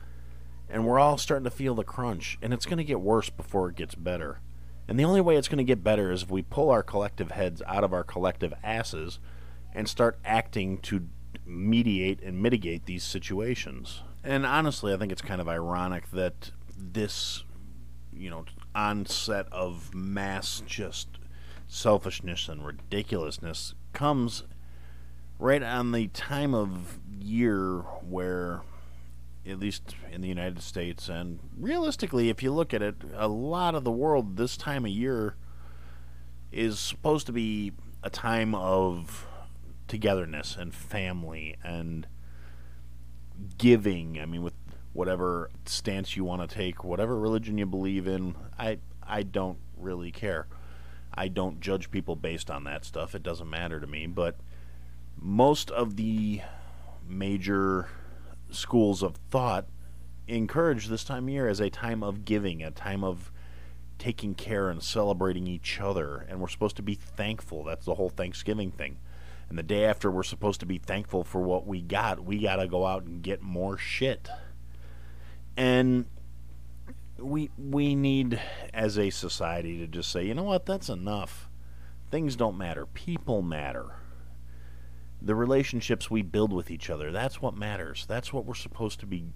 and 0.71 0.87
we're 0.87 1.01
all 1.01 1.19
starting 1.19 1.45
to 1.45 1.51
feel 1.51 1.75
the 1.75 1.85
crunch, 1.85 2.39
and 2.41 2.55
it's 2.55 2.65
going 2.65 2.79
to 2.79 2.85
get 2.85 3.01
worse 3.01 3.29
before 3.29 3.69
it 3.69 3.77
gets 3.77 3.95
better. 3.95 4.41
And 4.87 4.99
the 4.99 5.05
only 5.05 5.21
way 5.21 5.37
it's 5.37 5.49
going 5.49 5.59
to 5.59 5.65
get 5.65 5.85
better 5.85 6.11
is 6.11 6.23
if 6.23 6.31
we 6.31 6.43
pull 6.43 6.71
our 6.71 6.83
collective 6.83 7.33
heads 7.33 7.61
out 7.67 7.85
of 7.85 7.93
our 7.93 8.05
collective 8.05 8.55
asses 8.63 9.19
and 9.75 9.89
start 9.89 10.19
acting 10.25 10.79
to 10.79 11.09
mediate 11.45 12.23
and 12.23 12.41
mitigate 12.41 12.87
these 12.87 13.05
situations. 13.05 14.03
And 14.23 14.47
honestly, 14.47 14.93
I 14.93 14.97
think 14.97 15.13
it's 15.13 15.23
kind 15.23 15.41
of 15.41 15.49
ironic 15.49 16.11
that 16.13 16.53
this, 16.77 17.45
you 18.13 18.31
know, 18.31 18.45
onset 18.75 19.47
of 19.53 19.95
mass 19.95 20.63
just 20.67 21.09
selfishness 21.69 22.49
and 22.49 22.67
ridiculousness 22.67 23.75
comes 23.93 24.45
right 25.39 25.63
on 25.63 25.93
the 25.93 26.09
time 26.09 26.55
of 26.55 26.99
year 27.21 27.79
where 28.03 28.63
at 29.47 29.59
least 29.59 29.95
in 30.13 30.21
the 30.21 30.29
United 30.29 30.63
States. 30.63 31.09
And 31.09 31.39
realistically, 31.59 32.29
if 32.29 32.43
you 32.43 32.53
look 32.53 32.75
at 32.75 32.83
it, 32.83 32.97
a 33.15 33.29
lot 33.29 33.75
of 33.75 33.85
the 33.85 33.91
world 33.91 34.37
this 34.37 34.57
time 34.57 34.85
of 34.85 34.91
year 34.91 35.37
is 36.53 36.79
supposed 36.79 37.27
to 37.27 37.33
be 37.33 37.73
a 38.03 38.11
time 38.11 38.55
of 38.55 39.27
togetherness 39.89 40.57
and 40.57 40.75
family 40.75 41.57
and 41.65 42.07
giving. 43.59 44.21
I 44.21 44.27
mean, 44.27 44.43
with 44.43 44.55
whatever 44.93 45.51
stance 45.65 46.17
you 46.17 46.25
want 46.25 46.49
to 46.49 46.55
take, 46.55 46.85
whatever 46.85 47.19
religion 47.19 47.59
you 47.59 47.67
believe 47.67 48.07
in, 48.07 48.35
I 48.59 48.79
I 49.07 49.23
don't 49.23 49.59
really 49.77 50.11
care. 50.11 50.47
I 51.13 51.29
don't 51.29 51.61
judge 51.61 51.91
people 51.91 52.17
based 52.17 52.51
on 52.51 52.65
that 52.65 52.85
stuff. 52.85 53.15
It 53.15 53.23
doesn't 53.23 53.51
matter 53.51 53.81
to 53.81 53.87
me, 53.87 54.07
but 54.07 54.37
most 55.17 55.71
of 55.71 55.97
the 55.97 56.41
major 57.07 57.89
schools 58.51 59.03
of 59.03 59.17
thought 59.31 59.67
encourage 60.29 60.87
this 60.87 61.05
time 61.05 61.25
of 61.25 61.31
year 61.31 61.49
as 61.49 61.61
a 61.61 61.71
time 61.71 62.03
of 62.03 62.25
giving, 62.25 62.63
a 62.63 62.71
time 62.71 63.03
of 63.03 63.33
taking 63.99 64.35
care 64.35 64.71
and 64.71 64.83
celebrating 64.83 65.47
each 65.47 65.81
other. 65.81 66.27
And 66.29 66.41
we're 66.41 66.49
supposed 66.49 66.77
to 66.77 66.83
be 66.83 66.95
thankful. 66.95 67.65
That's 67.65 67.85
the 67.85 67.97
whole 67.97 68.09
Thanksgiving 68.09 68.71
thing. 68.71 68.99
And 69.49 69.59
the 69.59 69.65
day 69.65 69.85
after 69.85 70.11
we're 70.11 70.23
supposed 70.23 70.61
to 70.61 70.67
be 70.67 70.79
thankful 70.79 71.25
for 71.25 71.41
what 71.41 71.67
we 71.67 71.83
got, 71.83 72.25
we 72.25 72.39
got 72.39 72.57
to 72.57 72.69
go 72.69 72.87
out 72.87 73.03
and 73.03 73.21
get 73.21 73.43
more 73.43 73.77
shit. 73.77 74.29
And 75.61 76.07
we 77.19 77.51
we 77.59 77.95
need 77.95 78.41
as 78.73 78.99
a 78.99 79.11
society 79.11 79.77
to 79.77 79.87
just 79.87 80.11
say, 80.11 80.25
you 80.25 80.33
know 80.33 80.45
what, 80.45 80.65
that's 80.65 80.89
enough. 80.89 81.51
Things 82.11 82.35
don't 82.35 82.57
matter. 82.57 82.87
People 82.87 83.43
matter. 83.43 83.91
The 85.21 85.35
relationships 85.35 86.11
we 86.11 86.23
build 86.23 86.51
with 86.51 86.71
each 86.71 86.89
other, 86.89 87.13
that's 87.13 87.43
what 87.43 87.55
matters. 87.55 88.07
That's 88.09 88.33
what 88.33 88.47
we're 88.47 88.55
supposed 88.55 89.01
to 89.01 89.07
be 89.07 89.27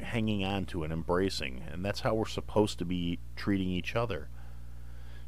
hanging 0.00 0.46
on 0.46 0.64
to 0.64 0.82
and 0.82 0.90
embracing. 0.90 1.62
And 1.70 1.84
that's 1.84 2.00
how 2.00 2.14
we're 2.14 2.24
supposed 2.24 2.78
to 2.78 2.86
be 2.86 3.18
treating 3.36 3.68
each 3.68 3.94
other. 3.94 4.30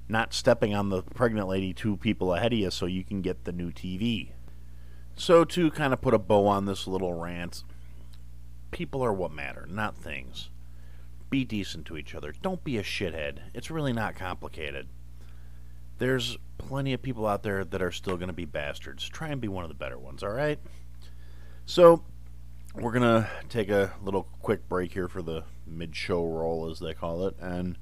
Not 0.08 0.32
stepping 0.32 0.74
on 0.74 0.88
the 0.88 1.02
pregnant 1.02 1.46
lady 1.46 1.74
two 1.74 1.98
people 1.98 2.32
ahead 2.32 2.54
of 2.54 2.58
you 2.58 2.70
so 2.70 2.86
you 2.86 3.04
can 3.04 3.20
get 3.20 3.44
the 3.44 3.52
new 3.52 3.70
TV. 3.70 4.30
So, 5.14 5.44
to 5.44 5.70
kind 5.70 5.92
of 5.92 6.00
put 6.00 6.14
a 6.14 6.18
bow 6.18 6.46
on 6.46 6.64
this 6.64 6.86
little 6.86 7.12
rant, 7.12 7.64
people 8.76 9.02
are 9.02 9.12
what 9.12 9.32
matter, 9.32 9.66
not 9.70 9.96
things. 9.96 10.50
Be 11.30 11.46
decent 11.46 11.86
to 11.86 11.96
each 11.96 12.14
other. 12.14 12.34
Don't 12.42 12.62
be 12.62 12.76
a 12.76 12.82
shithead. 12.82 13.38
It's 13.54 13.70
really 13.70 13.94
not 13.94 14.16
complicated. 14.16 14.86
There's 15.96 16.36
plenty 16.58 16.92
of 16.92 17.00
people 17.00 17.26
out 17.26 17.42
there 17.42 17.64
that 17.64 17.80
are 17.80 17.90
still 17.90 18.18
going 18.18 18.28
to 18.28 18.34
be 18.34 18.44
bastards. 18.44 19.08
Try 19.08 19.28
and 19.28 19.40
be 19.40 19.48
one 19.48 19.64
of 19.64 19.70
the 19.70 19.74
better 19.74 19.98
ones, 19.98 20.22
all 20.22 20.28
right? 20.28 20.58
So, 21.64 22.04
we're 22.74 22.92
going 22.92 23.00
to 23.02 23.30
take 23.48 23.70
a 23.70 23.94
little 24.02 24.28
quick 24.42 24.68
break 24.68 24.92
here 24.92 25.08
for 25.08 25.22
the 25.22 25.44
mid 25.66 25.96
show 25.96 26.22
roll, 26.26 26.70
as 26.70 26.78
they 26.78 26.92
call 26.92 27.26
it. 27.26 27.34
And 27.40 27.78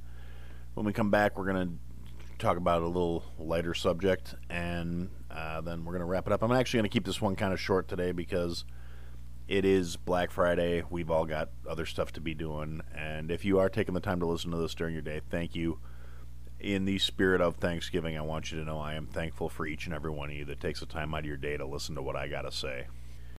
when 0.74 0.86
we 0.86 0.92
come 0.92 1.10
back, 1.10 1.36
we're 1.36 1.52
going 1.52 1.66
to 1.66 2.36
talk 2.38 2.56
about 2.56 2.82
a 2.82 2.86
little 2.86 3.24
lighter 3.36 3.74
subject. 3.74 4.36
And 4.48 5.10
uh, 5.28 5.60
then 5.60 5.84
we're 5.84 5.92
going 5.92 6.02
to 6.02 6.06
wrap 6.06 6.28
it 6.28 6.32
up. 6.32 6.44
I'm 6.44 6.52
actually 6.52 6.78
going 6.78 6.90
to 6.90 6.94
keep 6.94 7.04
this 7.04 7.20
one 7.20 7.34
kind 7.34 7.52
of 7.52 7.58
short 7.58 7.88
today 7.88 8.12
because 8.12 8.64
it 9.46 9.64
is 9.64 9.96
Black 9.96 10.30
Friday. 10.30 10.82
We've 10.88 11.10
all 11.10 11.26
got 11.26 11.50
other 11.68 11.86
stuff 11.86 12.12
to 12.12 12.20
be 12.20 12.34
doing. 12.34 12.80
And 12.94 13.30
if 13.30 13.44
you 13.44 13.58
are 13.58 13.68
taking 13.68 13.94
the 13.94 14.00
time 14.00 14.20
to 14.20 14.26
listen 14.26 14.50
to 14.50 14.56
this 14.56 14.74
during 14.74 14.94
your 14.94 15.02
day, 15.02 15.20
thank 15.30 15.54
you. 15.54 15.80
In 16.60 16.86
the 16.86 16.98
spirit 16.98 17.42
of 17.42 17.56
Thanksgiving, 17.56 18.16
I 18.16 18.22
want 18.22 18.50
you 18.50 18.58
to 18.58 18.64
know 18.64 18.78
I 18.78 18.94
am 18.94 19.06
thankful 19.06 19.50
for 19.50 19.66
each 19.66 19.84
and 19.84 19.94
every 19.94 20.10
one 20.10 20.30
of 20.30 20.36
you 20.36 20.46
that 20.46 20.60
takes 20.60 20.80
the 20.80 20.86
time 20.86 21.14
out 21.14 21.20
of 21.20 21.26
your 21.26 21.36
day 21.36 21.58
to 21.58 21.66
listen 21.66 21.94
to 21.96 22.02
what 22.02 22.16
I 22.16 22.26
got 22.26 22.42
to 22.42 22.52
say. 22.52 22.86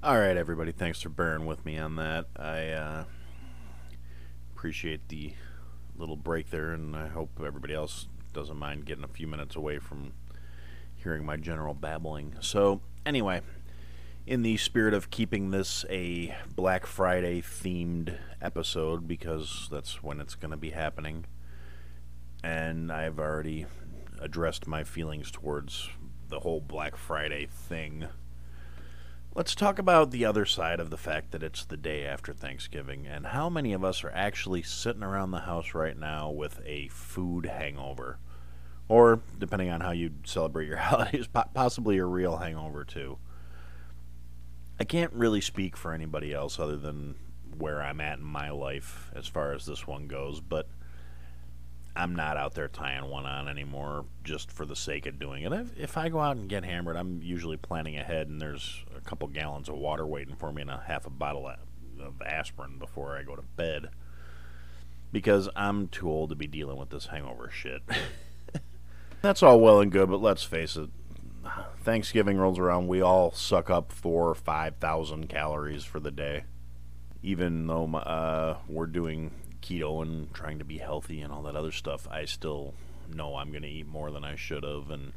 All 0.00 0.16
right, 0.16 0.36
everybody. 0.36 0.70
Thanks 0.70 1.02
for 1.02 1.08
bearing 1.08 1.44
with 1.44 1.64
me 1.64 1.76
on 1.76 1.96
that. 1.96 2.26
I 2.36 2.68
uh, 2.68 3.04
appreciate 4.54 5.08
the 5.08 5.32
little 5.96 6.14
break 6.14 6.50
there, 6.50 6.70
and 6.70 6.94
I 6.94 7.08
hope 7.08 7.30
everybody 7.44 7.74
else 7.74 8.06
doesn't 8.32 8.56
mind 8.56 8.86
getting 8.86 9.02
a 9.02 9.08
few 9.08 9.26
minutes 9.26 9.56
away 9.56 9.80
from 9.80 10.12
hearing 10.94 11.26
my 11.26 11.36
general 11.36 11.74
babbling. 11.74 12.36
So, 12.38 12.80
anyway, 13.04 13.40
in 14.24 14.42
the 14.42 14.56
spirit 14.58 14.94
of 14.94 15.10
keeping 15.10 15.50
this 15.50 15.84
a 15.90 16.32
Black 16.54 16.86
Friday 16.86 17.42
themed 17.42 18.16
episode, 18.40 19.08
because 19.08 19.66
that's 19.68 20.00
when 20.00 20.20
it's 20.20 20.36
going 20.36 20.52
to 20.52 20.56
be 20.56 20.70
happening, 20.70 21.24
and 22.44 22.92
I've 22.92 23.18
already 23.18 23.66
addressed 24.20 24.68
my 24.68 24.84
feelings 24.84 25.32
towards 25.32 25.88
the 26.28 26.38
whole 26.38 26.60
Black 26.60 26.94
Friday 26.94 27.48
thing 27.50 28.06
Let's 29.38 29.54
talk 29.54 29.78
about 29.78 30.10
the 30.10 30.24
other 30.24 30.44
side 30.44 30.80
of 30.80 30.90
the 30.90 30.96
fact 30.96 31.30
that 31.30 31.44
it's 31.44 31.64
the 31.64 31.76
day 31.76 32.04
after 32.04 32.32
Thanksgiving 32.32 33.06
and 33.06 33.24
how 33.24 33.48
many 33.48 33.72
of 33.72 33.84
us 33.84 34.02
are 34.02 34.10
actually 34.10 34.64
sitting 34.64 35.04
around 35.04 35.30
the 35.30 35.38
house 35.38 35.74
right 35.74 35.96
now 35.96 36.28
with 36.28 36.60
a 36.66 36.88
food 36.88 37.46
hangover. 37.46 38.18
Or, 38.88 39.20
depending 39.38 39.70
on 39.70 39.80
how 39.80 39.92
you 39.92 40.10
celebrate 40.24 40.66
your 40.66 40.76
holidays, 40.78 41.28
possibly 41.54 41.98
a 41.98 42.04
real 42.04 42.38
hangover 42.38 42.84
too. 42.84 43.18
I 44.80 44.82
can't 44.82 45.12
really 45.12 45.40
speak 45.40 45.76
for 45.76 45.92
anybody 45.92 46.34
else 46.34 46.58
other 46.58 46.76
than 46.76 47.14
where 47.56 47.80
I'm 47.80 48.00
at 48.00 48.18
in 48.18 48.24
my 48.24 48.50
life 48.50 49.08
as 49.14 49.28
far 49.28 49.52
as 49.52 49.66
this 49.66 49.86
one 49.86 50.08
goes, 50.08 50.40
but 50.40 50.66
I'm 51.98 52.14
not 52.14 52.36
out 52.36 52.54
there 52.54 52.68
tying 52.68 53.10
one 53.10 53.26
on 53.26 53.48
anymore 53.48 54.04
just 54.22 54.52
for 54.52 54.64
the 54.64 54.76
sake 54.76 55.06
of 55.06 55.18
doing 55.18 55.42
it. 55.42 55.52
If, 55.52 55.76
if, 55.76 55.96
I 55.96 56.08
go 56.08 56.20
out 56.20 56.36
and 56.36 56.48
get 56.48 56.64
hammered, 56.64 56.96
I'm 56.96 57.20
usually 57.24 57.56
planning 57.56 57.98
ahead, 57.98 58.28
and 58.28 58.40
there's 58.40 58.84
a 58.96 59.00
couple 59.00 59.26
gallons 59.26 59.68
of 59.68 59.74
water 59.74 60.06
waiting 60.06 60.36
for 60.36 60.52
me 60.52 60.62
and 60.62 60.70
a 60.70 60.84
half 60.86 61.06
a 61.06 61.10
bottle 61.10 61.50
of 62.00 62.22
aspirin 62.24 62.78
before 62.78 63.16
I 63.16 63.24
go 63.24 63.34
to 63.34 63.42
bed. 63.42 63.88
Because 65.10 65.48
I'm 65.56 65.88
too 65.88 66.08
old 66.08 66.30
to 66.30 66.36
be 66.36 66.46
dealing 66.46 66.76
with 66.76 66.90
this 66.90 67.06
hangover 67.06 67.50
shit. 67.50 67.82
That's 69.22 69.42
all 69.42 69.58
well 69.58 69.80
and 69.80 69.90
good, 69.90 70.08
but 70.08 70.22
let's 70.22 70.44
face 70.44 70.76
it. 70.76 70.90
Thanksgiving 71.82 72.36
rolls 72.38 72.60
around, 72.60 72.86
we 72.86 73.00
all 73.00 73.32
suck 73.32 73.70
up 73.70 73.90
four 73.90 74.28
or 74.28 74.34
five 74.36 74.76
thousand 74.76 75.28
calories 75.28 75.82
for 75.82 75.98
the 75.98 76.12
day. 76.12 76.44
Even 77.24 77.66
though 77.66 77.86
uh, 77.96 78.58
we're 78.68 78.86
doing 78.86 79.32
keto 79.62 80.02
and 80.02 80.32
trying 80.32 80.58
to 80.58 80.64
be 80.64 80.78
healthy 80.78 81.20
and 81.20 81.32
all 81.32 81.42
that 81.42 81.56
other 81.56 81.72
stuff, 81.72 82.06
I 82.10 82.24
still 82.24 82.74
know 83.14 83.36
I'm 83.36 83.50
going 83.50 83.62
to 83.62 83.68
eat 83.68 83.86
more 83.86 84.10
than 84.10 84.24
I 84.24 84.36
should 84.36 84.64
have. 84.64 84.90
And 84.90 85.12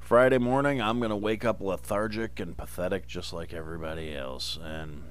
Friday 0.00 0.38
morning, 0.38 0.80
I'm 0.80 0.98
going 0.98 1.10
to 1.10 1.16
wake 1.16 1.44
up 1.44 1.60
lethargic 1.60 2.38
and 2.40 2.56
pathetic 2.56 3.06
just 3.06 3.32
like 3.32 3.52
everybody 3.52 4.14
else. 4.14 4.58
And 4.62 5.04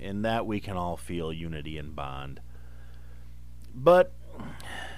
in 0.00 0.22
that, 0.22 0.46
we 0.46 0.60
can 0.60 0.76
all 0.76 0.96
feel 0.96 1.32
unity 1.32 1.78
and 1.78 1.94
bond. 1.94 2.40
But 3.74 4.12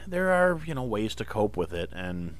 there 0.06 0.30
are, 0.30 0.60
you 0.64 0.74
know, 0.74 0.84
ways 0.84 1.14
to 1.16 1.24
cope 1.24 1.56
with 1.56 1.72
it. 1.72 1.90
And 1.92 2.36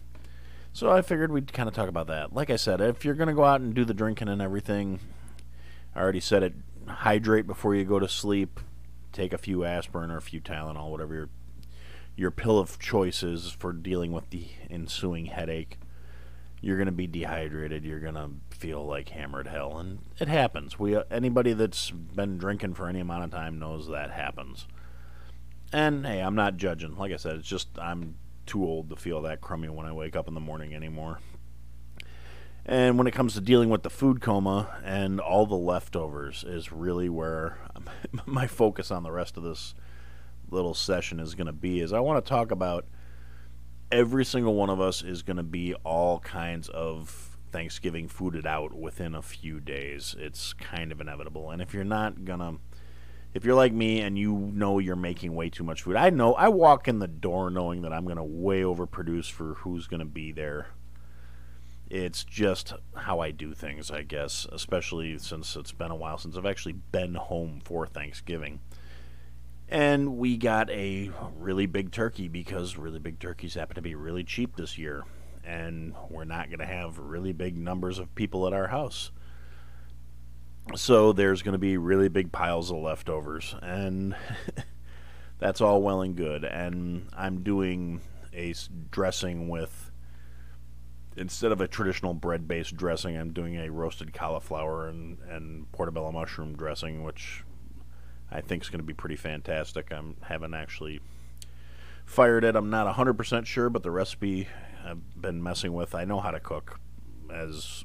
so 0.73 0.91
I 0.91 1.03
figured 1.03 1.33
we'd 1.33 1.53
kind 1.53 1.69
of 1.69 1.75
talk 1.75 1.89
about 1.89 2.07
that. 2.07 2.33
Like 2.35 2.51
I 2.51 2.57
said, 2.57 2.81
if 2.81 3.05
you're 3.05 3.15
going 3.15 3.29
to 3.29 3.35
go 3.35 3.45
out 3.45 3.61
and 3.61 3.75
do 3.75 3.85
the 3.85 3.95
drinking 3.95 4.29
and 4.29 4.41
everything, 4.41 5.01
I 5.95 6.01
already 6.01 6.21
said 6.21 6.43
it 6.43 6.55
hydrate 6.87 7.47
before 7.47 7.75
you 7.75 7.85
go 7.85 7.99
to 7.99 8.09
sleep 8.09 8.61
take 9.13 9.33
a 9.33 9.39
few 9.39 9.65
aspirin 9.65 10.11
or 10.11 10.17
a 10.17 10.23
few 10.23 10.41
Tylenol, 10.41 10.91
whatever 10.91 11.15
your 11.15 11.29
your 12.17 12.31
pill 12.31 12.59
of 12.59 12.79
choice 12.79 13.23
is 13.23 13.51
for 13.51 13.73
dealing 13.73 14.13
with 14.13 14.29
the 14.31 14.49
ensuing 14.69 15.27
headache. 15.27 15.79
You're 16.61 16.77
to 16.87 16.93
be 16.93 17.07
dehydrated. 17.07 17.85
You're 17.85 18.01
to 18.15 18.31
feel 18.51 18.85
like 18.85 19.09
hammered 19.11 19.47
hell, 19.47 19.79
and 19.79 20.01
it 20.19 20.29
happens. 20.29 20.79
We 20.79 20.99
anybody 21.11 21.55
that's 21.55 21.91
been 21.91 22.37
drinking 22.37 22.75
for 22.75 22.89
any 22.89 23.01
amount 23.01 23.25
of 23.25 23.31
time 23.31 23.59
knows 23.59 23.89
that 23.89 24.11
happens. 24.11 24.67
And 25.73 26.05
hey, 26.05 26.21
I'm 26.21 26.35
not 26.35 26.57
judging. 26.57 26.97
Like 26.97 27.13
I 27.13 27.17
said, 27.17 27.37
it's 27.37 27.49
just 27.49 27.69
I'm 27.79 28.17
too 28.45 28.65
old 28.65 28.91
to 28.91 28.97
feel 28.97 29.23
that 29.23 29.41
crummy 29.41 29.69
when 29.69 29.87
I 29.87 29.93
wake 29.93 30.17
up 30.17 30.29
in 30.29 30.35
the 30.35 30.41
morning 30.41 30.75
anymore. 30.75 31.21
And 32.67 32.99
when 32.99 33.07
it 33.07 33.13
comes 33.13 33.35
to 33.35 33.41
dealing 33.41 33.71
with 33.71 33.83
the 33.83 33.91
food 33.91 34.21
coma 34.21 34.79
and 34.85 35.21
all 35.21 35.47
the 35.47 35.57
leftovers, 35.57 36.45
is 36.47 36.73
really 36.73 37.09
where 37.09 37.59
my 38.27 38.47
focus 38.47 38.91
on 38.91 39.03
the 39.03 39.13
rest 39.13 39.37
of 39.37 39.43
this 39.43 39.75
little 40.51 40.75
session 40.75 41.21
is 41.21 41.35
going 41.35 41.47
to 41.47 41.53
be. 41.53 41.81
Is 41.81 41.93
I 41.93 42.01
want 42.01 42.25
to 42.25 42.29
talk 42.29 42.51
about 42.51 42.87
every 43.91 44.25
single 44.25 44.55
one 44.55 44.71
of 44.71 44.81
us 44.81 45.03
is 45.03 45.23
going 45.23 45.37
to 45.37 45.43
be 45.43 45.75
all 45.85 46.21
kinds 46.21 46.69
of 46.69 47.39
Thanksgiving 47.51 48.09
fooded 48.09 48.47
out 48.47 48.73
within 48.73 49.15
a 49.15 49.23
few 49.23 49.59
days. 49.59 50.15
It's 50.19 50.53
kind 50.53 50.93
of 50.93 51.01
inevitable. 51.01 51.51
And 51.51 51.61
if 51.61 51.75
you're 51.75 51.85
not 51.85 52.25
going 52.25 52.41
to 52.41 52.57
if 53.33 53.45
you're 53.45 53.55
like 53.55 53.73
me 53.73 54.01
and 54.01 54.19
you 54.19 54.51
know 54.53 54.81
you're 54.81 54.97
making 54.97 55.37
way 55.37 55.51
too 55.51 55.63
much 55.63 55.83
food, 55.83 55.95
I 55.95 56.11
know 56.11 56.35
I 56.35 56.49
walk 56.49 56.89
in 56.89 56.99
the 56.99 57.07
door 57.07 57.49
knowing 57.49 57.83
that 57.83 57.93
I'm 57.93 58.05
going 58.05 58.17
to 58.17 58.25
way 58.25 58.63
overproduce 58.63 59.31
for 59.31 59.55
who's 59.55 59.87
going 59.87 60.01
to 60.01 60.07
be 60.07 60.33
there 60.33 60.67
it's 61.91 62.23
just 62.23 62.73
how 62.95 63.19
I 63.19 63.33
do 63.33 63.53
things, 63.53 63.91
I 63.91 64.03
guess, 64.03 64.47
especially 64.53 65.19
since 65.19 65.57
it's 65.57 65.73
been 65.73 65.91
a 65.91 65.97
while 65.97 66.19
since 66.19 66.37
I've 66.37 66.47
actually 66.47 66.75
been 66.93 67.17
home 67.17 67.61
for 67.65 67.87
Thanksgiving. 67.87 68.61
And 69.69 70.17
we 70.17 70.37
got 70.37 70.71
a 70.71 71.11
really 71.37 71.67
big 71.67 71.91
turkey 71.91 72.29
because 72.29 72.77
really 72.77 73.01
big 73.01 73.19
turkeys 73.19 73.55
happen 73.55 73.75
to 73.75 73.83
be 73.83 73.95
really 73.97 74.25
cheap 74.25 74.57
this 74.57 74.79
year. 74.79 75.05
And 75.45 75.95
we're 76.09 76.25
not 76.25 76.49
going 76.49 76.61
to 76.61 76.67
have 76.67 76.99
really 76.99 77.33
big 77.33 77.57
numbers 77.57 77.99
of 77.99 78.15
people 78.15 78.47
at 78.47 78.53
our 78.53 78.69
house. 78.69 79.11
So 80.77 81.13
there's 81.13 81.43
going 81.43 81.53
to 81.53 81.59
be 81.59 81.77
really 81.77 82.09
big 82.09 82.31
piles 82.31 82.71
of 82.71 82.77
leftovers, 82.77 83.57
and 83.61 84.15
that's 85.39 85.61
all 85.61 85.83
well 85.83 86.03
and 86.03 86.15
good. 86.15 86.45
And 86.45 87.09
I'm 87.17 87.43
doing 87.43 88.01
a 88.33 88.55
dressing 88.91 89.49
with 89.49 89.90
instead 91.17 91.53
of 91.53 91.61
a 91.61 91.69
traditional 91.69 92.15
bread-based 92.15 92.77
dressing, 92.77 93.17
I'm 93.17 93.33
doing 93.33 93.57
a 93.57 93.71
roasted 93.71 94.13
cauliflower 94.13 94.89
and 94.89 95.19
and 95.29 95.71
portobello 95.73 96.13
mushroom 96.13 96.57
dressing, 96.57 97.03
which 97.03 97.45
I 98.31 98.41
think 98.41 98.63
is 98.63 98.69
going 98.69 98.81
to 98.81 98.87
be 98.87 98.95
pretty 98.95 99.17
fantastic. 99.17 99.93
I 99.93 100.01
haven't 100.23 100.55
actually 100.55 101.01
fired 102.05 102.45
it. 102.45 102.57
I'm 102.57 102.71
not 102.71 102.93
100% 102.95 103.47
sure, 103.47 103.71
but 103.71 103.83
the 103.83 103.91
recipe 103.91 104.49
I've 104.85 105.21
been 105.21 105.43
messing 105.43 105.73
with, 105.73 105.95
I 105.95 106.05
know 106.05 106.21
how 106.21 106.31
to 106.31 106.41
cook, 106.41 106.81
as 107.33 107.85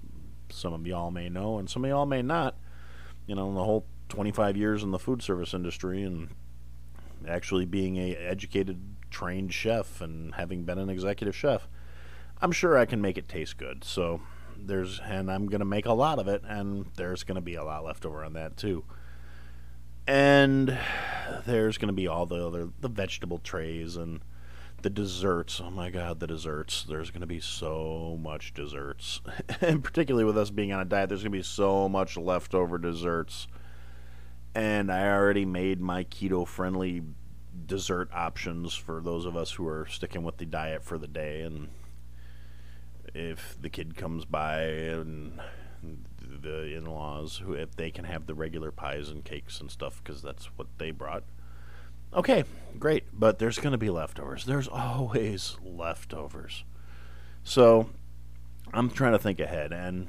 some 0.49 0.73
of 0.73 0.85
y'all 0.87 1.11
may 1.11 1.29
know, 1.29 1.57
and 1.57 1.69
some 1.69 1.83
of 1.83 1.89
y'all 1.89 2.05
may 2.05 2.21
not. 2.21 2.55
You 3.27 3.35
know, 3.35 3.49
in 3.49 3.55
the 3.55 3.63
whole 3.63 3.85
25 4.09 4.55
years 4.55 4.83
in 4.83 4.91
the 4.91 4.99
food 4.99 5.23
service 5.23 5.53
industry 5.53 6.03
and 6.03 6.29
actually 7.27 7.65
being 7.65 7.97
a 7.97 8.15
educated, 8.15 8.79
trained 9.09 9.53
chef 9.53 9.99
and 9.99 10.35
having 10.35 10.63
been 10.63 10.77
an 10.77 10.89
executive 10.89 11.35
chef, 11.35 11.67
I'm 12.45 12.51
sure 12.51 12.77
I 12.77 12.85
can 12.85 13.01
make 13.01 13.17
it 13.17 13.27
taste 13.27 13.57
good. 13.57 13.83
So 13.83 14.21
there's, 14.55 14.99
and 14.99 15.31
I'm 15.31 15.47
going 15.47 15.59
to 15.59 15.65
make 15.65 15.85
a 15.85 15.93
lot 15.93 16.19
of 16.19 16.27
it, 16.27 16.43
and 16.47 16.85
there's 16.95 17.23
going 17.23 17.35
to 17.35 17.41
be 17.41 17.55
a 17.55 17.63
lot 17.63 17.83
left 17.83 18.05
over 18.05 18.23
on 18.23 18.33
that 18.33 18.55
too 18.55 18.85
and 20.07 20.77
there's 21.45 21.77
going 21.77 21.87
to 21.87 21.93
be 21.93 22.07
all 22.07 22.25
the 22.25 22.45
other 22.45 22.69
the 22.79 22.89
vegetable 22.89 23.39
trays 23.39 23.95
and 23.95 24.21
the 24.81 24.89
desserts. 24.89 25.59
Oh 25.59 25.71
my 25.71 25.89
god, 25.89 26.19
the 26.19 26.27
desserts. 26.27 26.85
There's 26.87 27.09
going 27.09 27.21
to 27.21 27.27
be 27.27 27.39
so 27.39 28.19
much 28.21 28.53
desserts. 28.53 29.21
and 29.61 29.83
particularly 29.83 30.25
with 30.25 30.37
us 30.37 30.51
being 30.51 30.71
on 30.71 30.79
a 30.79 30.85
diet, 30.85 31.09
there's 31.09 31.23
going 31.23 31.31
to 31.31 31.37
be 31.37 31.43
so 31.43 31.89
much 31.89 32.17
leftover 32.17 32.77
desserts. 32.77 33.47
And 34.53 34.91
I 34.91 35.09
already 35.09 35.45
made 35.45 35.81
my 35.81 36.03
keto 36.03 36.47
friendly 36.47 37.01
dessert 37.65 38.09
options 38.13 38.75
for 38.75 39.01
those 39.01 39.25
of 39.25 39.35
us 39.35 39.53
who 39.53 39.67
are 39.67 39.87
sticking 39.89 40.23
with 40.23 40.37
the 40.37 40.45
diet 40.45 40.83
for 40.83 40.97
the 40.97 41.07
day 41.07 41.41
and 41.41 41.69
if 43.15 43.57
the 43.59 43.69
kid 43.69 43.95
comes 43.95 44.25
by 44.25 44.61
and 44.61 45.39
the 46.21 46.75
in-laws 46.75 47.37
who 47.37 47.53
if 47.53 47.75
they 47.75 47.89
can 47.89 48.03
have 48.03 48.25
the 48.25 48.35
regular 48.35 48.71
pies 48.71 49.09
and 49.09 49.23
cakes 49.23 49.61
and 49.61 49.71
stuff 49.71 50.01
because 50.03 50.21
that's 50.21 50.45
what 50.57 50.67
they 50.77 50.91
brought. 50.91 51.23
Okay, 52.13 52.43
great, 52.77 53.05
but 53.13 53.39
there's 53.39 53.57
going 53.57 53.71
to 53.71 53.77
be 53.77 53.89
leftovers. 53.89 54.45
There's 54.45 54.67
always 54.67 55.57
leftovers. 55.63 56.65
So 57.43 57.89
I'm 58.73 58.89
trying 58.89 59.13
to 59.13 59.19
think 59.19 59.39
ahead 59.39 59.71
and 59.71 60.07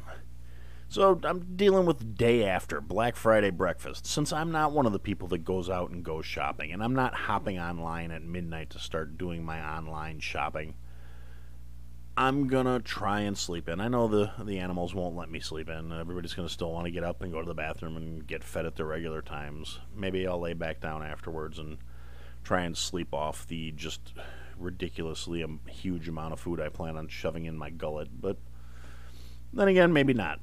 so 0.88 1.20
I'm 1.24 1.56
dealing 1.56 1.86
with 1.86 2.16
day 2.16 2.44
after 2.44 2.80
Black 2.80 3.16
Friday 3.16 3.50
breakfast. 3.50 4.06
Since 4.06 4.32
I'm 4.32 4.52
not 4.52 4.72
one 4.72 4.86
of 4.86 4.92
the 4.92 5.00
people 5.00 5.26
that 5.28 5.44
goes 5.44 5.68
out 5.68 5.90
and 5.90 6.04
goes 6.04 6.26
shopping 6.26 6.72
and 6.72 6.82
I'm 6.82 6.94
not 6.94 7.14
hopping 7.14 7.58
online 7.58 8.10
at 8.10 8.22
midnight 8.22 8.70
to 8.70 8.78
start 8.80 9.16
doing 9.16 9.44
my 9.44 9.60
online 9.60 10.18
shopping 10.18 10.74
I'm 12.18 12.46
gonna 12.46 12.80
try 12.80 13.20
and 13.20 13.36
sleep 13.36 13.68
in. 13.68 13.78
I 13.78 13.88
know 13.88 14.08
the 14.08 14.30
the 14.42 14.58
animals 14.58 14.94
won't 14.94 15.16
let 15.16 15.30
me 15.30 15.38
sleep 15.38 15.68
in. 15.68 15.92
Everybody's 15.92 16.32
gonna 16.32 16.48
still 16.48 16.72
want 16.72 16.86
to 16.86 16.90
get 16.90 17.04
up 17.04 17.22
and 17.22 17.30
go 17.30 17.42
to 17.42 17.46
the 17.46 17.54
bathroom 17.54 17.96
and 17.96 18.26
get 18.26 18.42
fed 18.42 18.64
at 18.64 18.76
their 18.76 18.86
regular 18.86 19.20
times. 19.20 19.80
Maybe 19.94 20.26
I'll 20.26 20.40
lay 20.40 20.54
back 20.54 20.80
down 20.80 21.02
afterwards 21.02 21.58
and 21.58 21.76
try 22.42 22.62
and 22.62 22.76
sleep 22.76 23.12
off 23.12 23.46
the 23.46 23.70
just 23.72 24.14
ridiculously 24.58 25.42
um, 25.42 25.60
huge 25.68 26.08
amount 26.08 26.32
of 26.32 26.40
food 26.40 26.58
I 26.58 26.70
plan 26.70 26.96
on 26.96 27.08
shoving 27.08 27.44
in 27.44 27.58
my 27.58 27.68
gullet. 27.68 28.08
But 28.18 28.38
then 29.52 29.68
again, 29.68 29.92
maybe 29.92 30.14
not. 30.14 30.40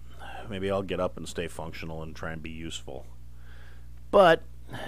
Maybe 0.49 0.69
I'll 0.69 0.83
get 0.83 0.99
up 0.99 1.17
and 1.17 1.27
stay 1.27 1.47
functional 1.47 2.03
and 2.03 2.15
try 2.15 2.33
and 2.33 2.43
be 2.43 2.51
useful. 2.51 3.07
But 4.11 4.43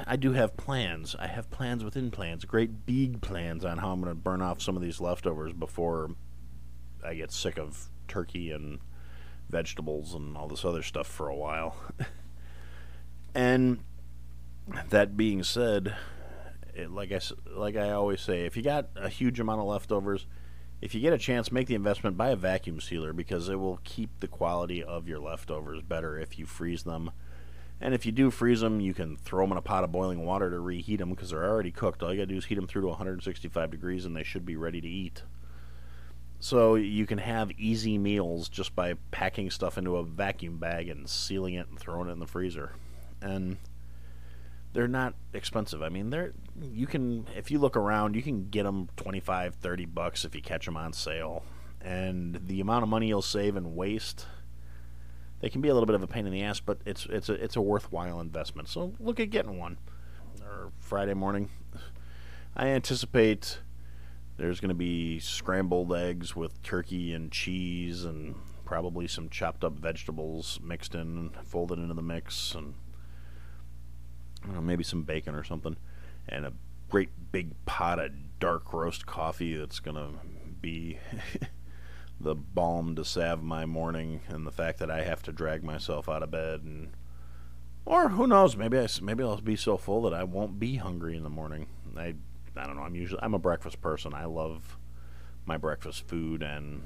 I 0.05 0.17
do 0.17 0.33
have 0.33 0.55
plans. 0.55 1.15
I 1.17 1.27
have 1.27 1.49
plans 1.49 1.83
within 1.83 2.11
plans, 2.11 2.45
great 2.45 2.85
big 2.85 3.21
plans 3.21 3.65
on 3.65 3.79
how 3.79 3.91
I'm 3.91 4.01
going 4.01 4.11
to 4.11 4.21
burn 4.21 4.41
off 4.41 4.61
some 4.61 4.75
of 4.75 4.83
these 4.83 5.01
leftovers 5.01 5.53
before 5.53 6.11
I 7.05 7.13
get 7.15 7.31
sick 7.31 7.57
of 7.57 7.89
turkey 8.07 8.51
and 8.51 8.79
vegetables 9.49 10.13
and 10.13 10.35
all 10.35 10.47
this 10.47 10.65
other 10.65 10.83
stuff 10.83 11.07
for 11.07 11.29
a 11.29 11.35
while. 11.35 11.75
and 13.35 13.79
that 14.89 15.15
being 15.15 15.43
said, 15.43 15.95
it, 16.73 16.91
like 16.91 17.11
I 17.11 17.19
like 17.55 17.75
I 17.75 17.91
always 17.91 18.21
say, 18.21 18.45
if 18.45 18.57
you 18.57 18.63
got 18.63 18.89
a 18.95 19.09
huge 19.09 19.39
amount 19.39 19.61
of 19.61 19.67
leftovers, 19.67 20.25
if 20.81 20.93
you 20.93 21.01
get 21.01 21.13
a 21.13 21.17
chance, 21.17 21.51
make 21.51 21.67
the 21.67 21.75
investment, 21.75 22.17
buy 22.17 22.29
a 22.29 22.35
vacuum 22.35 22.81
sealer 22.81 23.13
because 23.13 23.49
it 23.49 23.59
will 23.59 23.79
keep 23.83 24.19
the 24.19 24.27
quality 24.27 24.83
of 24.83 25.07
your 25.07 25.19
leftovers 25.19 25.81
better 25.81 26.19
if 26.19 26.37
you 26.37 26.45
freeze 26.45 26.83
them. 26.83 27.11
And 27.81 27.93
if 27.93 28.05
you 28.05 28.11
do 28.11 28.31
freeze 28.31 28.61
them, 28.61 28.79
you 28.79 28.93
can 28.93 29.17
throw 29.17 29.43
them 29.43 29.51
in 29.51 29.57
a 29.57 29.61
pot 29.61 29.83
of 29.83 29.91
boiling 29.91 30.25
water 30.25 30.49
to 30.49 30.59
reheat 30.59 30.99
them 30.99 31.09
because 31.09 31.31
they're 31.31 31.43
already 31.43 31.71
cooked. 31.71 32.01
All 32.01 32.11
you 32.13 32.17
gotta 32.17 32.27
do 32.27 32.37
is 32.37 32.45
heat 32.45 32.55
them 32.55 32.67
through 32.67 32.83
to 32.83 32.87
165 32.87 33.71
degrees, 33.71 34.05
and 34.05 34.15
they 34.15 34.23
should 34.23 34.45
be 34.45 34.55
ready 34.55 34.79
to 34.79 34.87
eat. 34.87 35.23
So 36.39 36.75
you 36.75 37.05
can 37.05 37.17
have 37.17 37.51
easy 37.57 37.97
meals 37.97 38.49
just 38.49 38.75
by 38.75 38.95
packing 39.11 39.49
stuff 39.49 39.77
into 39.77 39.97
a 39.97 40.03
vacuum 40.03 40.57
bag 40.57 40.89
and 40.89 41.09
sealing 41.09 41.55
it 41.55 41.67
and 41.69 41.79
throwing 41.79 42.09
it 42.09 42.11
in 42.11 42.19
the 42.19 42.27
freezer. 42.27 42.73
And 43.21 43.57
they're 44.73 44.87
not 44.87 45.15
expensive. 45.33 45.81
I 45.81 45.89
mean, 45.89 46.09
they're 46.09 46.33
you 46.61 46.87
can 46.87 47.27
if 47.35 47.49
you 47.49 47.59
look 47.59 47.75
around, 47.75 48.15
you 48.15 48.21
can 48.21 48.49
get 48.49 48.63
them 48.63 48.89
25, 48.97 49.55
30 49.55 49.85
bucks 49.85 50.25
if 50.25 50.35
you 50.35 50.41
catch 50.41 50.65
them 50.65 50.77
on 50.77 50.93
sale. 50.93 51.43
And 51.81 52.39
the 52.47 52.61
amount 52.61 52.83
of 52.83 52.89
money 52.89 53.07
you'll 53.07 53.21
save 53.21 53.55
and 53.55 53.75
waste 53.75 54.25
they 55.45 55.49
can 55.49 55.61
be 55.61 55.69
a 55.69 55.73
little 55.73 55.85
bit 55.85 55.95
of 55.95 56.03
a 56.03 56.07
pain 56.07 56.25
in 56.25 56.33
the 56.33 56.41
ass, 56.41 56.59
but 56.59 56.79
it's 56.85 57.05
it's 57.05 57.29
a 57.29 57.33
it's 57.33 57.55
a 57.55 57.61
worthwhile 57.61 58.19
investment. 58.19 58.67
So 58.67 58.93
look 58.99 59.19
at 59.19 59.29
getting 59.29 59.59
one. 59.59 59.77
Or 60.41 60.71
Friday 60.79 61.13
morning. 61.13 61.49
I 62.55 62.67
anticipate 62.69 63.59
there's 64.37 64.59
going 64.59 64.69
to 64.69 64.75
be 64.75 65.19
scrambled 65.19 65.93
eggs 65.93 66.35
with 66.35 66.61
turkey 66.61 67.13
and 67.13 67.31
cheese 67.31 68.03
and 68.03 68.35
probably 68.65 69.07
some 69.07 69.29
chopped 69.29 69.63
up 69.63 69.79
vegetables 69.79 70.59
mixed 70.63 70.95
in, 70.95 71.31
folded 71.43 71.79
into 71.79 71.93
the 71.93 72.01
mix, 72.01 72.53
and 72.55 72.73
know, 74.53 74.61
maybe 74.61 74.83
some 74.83 75.03
bacon 75.03 75.35
or 75.35 75.43
something, 75.43 75.77
and 76.27 76.45
a 76.45 76.53
great 76.89 77.09
big 77.31 77.53
pot 77.65 77.99
of 77.99 78.11
dark 78.39 78.73
roast 78.73 79.05
coffee 79.05 79.55
that's 79.55 79.79
going 79.79 79.95
to 79.95 80.19
be 80.61 80.99
the 82.19 82.35
balm 82.35 82.95
to 82.95 83.05
salve 83.05 83.43
my 83.43 83.65
morning 83.65 84.21
and 84.27 84.45
the 84.45 84.51
fact 84.51 84.79
that 84.79 84.91
I 84.91 85.03
have 85.03 85.21
to 85.23 85.31
drag 85.31 85.63
myself 85.63 86.07
out 86.07 86.23
of 86.23 86.31
bed 86.31 86.61
and 86.63 86.91
or 87.85 88.09
who 88.09 88.25
knows 88.25 88.55
maybe 88.57 88.79
I 88.79 88.87
maybe 89.01 89.23
I'll 89.23 89.37
be 89.37 89.55
so 89.55 89.77
full 89.77 90.01
that 90.03 90.13
I 90.13 90.23
won't 90.23 90.59
be 90.59 90.77
hungry 90.77 91.15
in 91.15 91.23
the 91.23 91.29
morning. 91.29 91.67
I 91.95 92.15
I 92.57 92.65
don't 92.65 92.75
know. 92.75 92.83
I'm 92.83 92.95
usually 92.95 93.21
I'm 93.21 93.33
a 93.33 93.39
breakfast 93.39 93.81
person. 93.81 94.13
I 94.13 94.25
love 94.25 94.77
my 95.45 95.57
breakfast 95.57 96.07
food, 96.07 96.41
and 96.41 96.83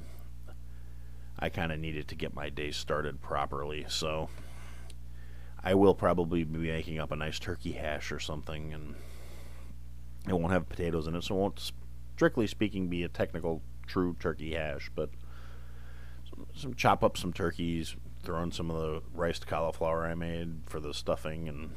I 1.38 1.50
kind 1.50 1.72
of 1.72 1.80
needed 1.80 2.08
to 2.10 2.16
get 2.16 2.34
my 2.34 2.50
day 2.50 2.72
started 2.72 3.22
properly. 3.22 3.86
So 3.88 4.30
I 5.64 5.76
will 5.76 5.94
probably 5.94 6.44
be 6.44 6.60
making 6.60 7.00
up 7.00 7.12
a 7.12 7.16
nice 7.16 7.40
turkey 7.40 7.74
hash 7.74 8.12
or 8.12 8.20
something, 8.20 8.74
and 8.74 8.96
it 10.28 10.34
won't 10.34 10.52
have 10.52 10.70
potatoes 10.70 11.08
in 11.08 11.16
it, 11.16 11.24
so 11.24 11.36
it 11.36 11.40
won't, 11.40 11.72
strictly 12.16 12.48
speaking, 12.48 12.88
be 12.88 13.04
a 13.04 13.10
technical 13.10 13.62
true 13.88 14.16
turkey 14.20 14.54
hash. 14.54 14.92
But 14.94 15.10
some, 16.30 16.48
some 16.56 16.74
chop 16.74 17.04
up 17.04 17.18
some 17.18 17.34
turkeys, 17.34 17.96
throw 18.22 18.44
in 18.44 18.52
some 18.52 18.70
of 18.70 18.82
the 18.82 19.02
riced 19.14 19.48
cauliflower 19.48 20.06
I 20.06 20.16
made 20.16 20.62
for 20.66 20.80
the 20.80 20.94
stuffing, 20.94 21.48
and 21.48 21.76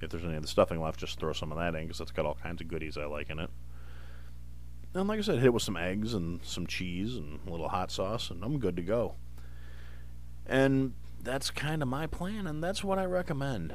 if 0.00 0.10
there's 0.10 0.24
any 0.24 0.36
of 0.36 0.42
the 0.42 0.48
stuffing 0.48 0.80
left, 0.80 1.00
just 1.00 1.18
throw 1.18 1.32
some 1.32 1.52
of 1.52 1.58
that 1.58 1.74
in 1.74 1.86
because 1.86 2.00
it's 2.00 2.10
got 2.10 2.26
all 2.26 2.38
kinds 2.42 2.60
of 2.60 2.68
goodies 2.68 2.96
I 2.96 3.06
like 3.06 3.30
in 3.30 3.38
it. 3.38 3.50
And 4.94 5.08
like 5.08 5.18
I 5.18 5.22
said, 5.22 5.36
hit 5.36 5.46
it 5.46 5.52
with 5.54 5.62
some 5.62 5.76
eggs 5.76 6.14
and 6.14 6.40
some 6.42 6.66
cheese 6.66 7.16
and 7.16 7.40
a 7.46 7.50
little 7.50 7.68
hot 7.68 7.90
sauce, 7.90 8.30
and 8.30 8.42
I'm 8.42 8.58
good 8.58 8.76
to 8.76 8.82
go. 8.82 9.14
And 10.46 10.94
that's 11.22 11.50
kind 11.50 11.82
of 11.82 11.88
my 11.88 12.06
plan, 12.06 12.46
and 12.46 12.62
that's 12.62 12.82
what 12.82 12.98
I 12.98 13.04
recommend. 13.04 13.74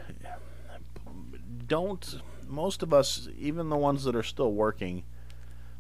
Don't, 1.68 2.22
most 2.48 2.82
of 2.82 2.94
us, 2.94 3.28
even 3.38 3.70
the 3.70 3.78
ones 3.78 4.04
that 4.06 4.16
are 4.16 4.24
still 4.24 4.52
working, 4.54 5.04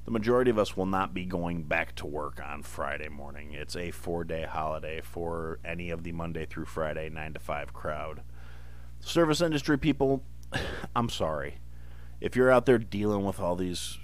the 0.05 0.11
majority 0.11 0.51
of 0.51 0.59
us 0.59 0.75
will 0.75 0.85
not 0.85 1.13
be 1.13 1.25
going 1.25 1.63
back 1.63 1.95
to 1.95 2.07
work 2.07 2.41
on 2.43 2.63
Friday 2.63 3.09
morning. 3.09 3.53
It's 3.53 3.75
a 3.75 3.91
four 3.91 4.23
day 4.23 4.43
holiday 4.43 5.01
for 5.01 5.59
any 5.63 5.89
of 5.89 6.03
the 6.03 6.11
Monday 6.11 6.45
through 6.45 6.65
Friday 6.65 7.09
9 7.09 7.33
to 7.33 7.39
5 7.39 7.73
crowd. 7.73 8.21
Service 9.01 9.41
industry 9.41 9.77
people, 9.77 10.23
I'm 10.95 11.09
sorry. 11.09 11.57
If 12.19 12.35
you're 12.35 12.51
out 12.51 12.65
there 12.65 12.77
dealing 12.77 13.25
with 13.25 13.39
all 13.39 13.55
these 13.55 13.97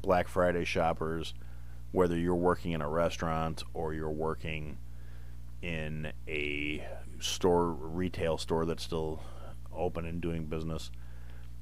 Black 0.00 0.28
Friday 0.28 0.64
shoppers, 0.64 1.34
whether 1.92 2.16
you're 2.16 2.34
working 2.34 2.72
in 2.72 2.82
a 2.82 2.88
restaurant 2.88 3.62
or 3.74 3.92
you're 3.92 4.10
working 4.10 4.78
in 5.62 6.12
a 6.28 6.86
store, 7.20 7.70
retail 7.72 8.38
store 8.38 8.64
that's 8.64 8.82
still 8.82 9.20
open 9.74 10.06
and 10.06 10.20
doing 10.20 10.46
business. 10.46 10.90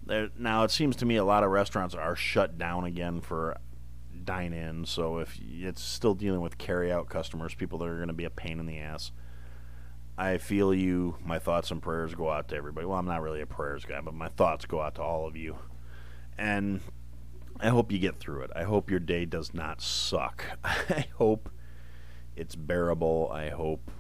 There, 0.07 0.29
now, 0.39 0.65
it 0.65 0.71
seems 0.71 0.97
to 0.97 1.07
me 1.07 1.17
a 1.17 1.25
lot 1.25 1.45
of 1.45 1.51
restaurants 1.51 1.95
are 1.95 2.15
shut 2.15 2.59
down 2.59 2.85
again 2.85 3.21
for 3.21 3.57
dine 4.25 4.53
in. 4.53 4.85
So 4.85 5.19
if 5.19 5.39
it's 5.41 5.83
still 5.83 6.15
dealing 6.15 6.41
with 6.41 6.59
carry 6.59 6.93
out 6.93 7.09
customers, 7.09 7.55
people 7.55 7.79
that 7.79 7.89
are 7.89 7.97
going 7.97 8.09
to 8.09 8.15
be 8.15 8.25
a 8.25 8.31
pain 8.31 8.61
in 8.61 8.67
the 8.67 8.79
ass, 8.79 9.13
I 10.17 10.39
feel 10.39 10.73
you. 10.73 11.17
My 11.25 11.39
thoughts 11.39 11.71
and 11.71 11.83
prayers 11.83 12.15
go 12.15 12.31
out 12.31 12.49
to 12.49 12.57
everybody. 12.57 12.87
Well, 12.87 12.99
I'm 12.99 13.07
not 13.07 13.23
really 13.23 13.41
a 13.41 13.47
prayers 13.47 13.85
guy, 13.85 14.01
but 14.01 14.15
my 14.15 14.29
thoughts 14.29 14.65
go 14.65 14.81
out 14.81 14.95
to 14.97 15.03
all 15.03 15.27
of 15.27 15.37
you. 15.37 15.57
And 16.39 16.81
I 17.61 17.69
hope 17.69 17.91
you 17.91 17.99
get 17.99 18.19
through 18.19 18.43
it. 18.43 18.51
I 18.55 18.65
hope 18.65 18.91
your 18.91 19.01
day 19.01 19.25
does 19.25 19.55
not 19.55 19.81
suck. 19.81 20.45
I 20.65 21.07
hope 21.17 21.51
it's 22.37 22.55
bearable. 22.55 23.31
I 23.33 23.51
hope 23.51 23.91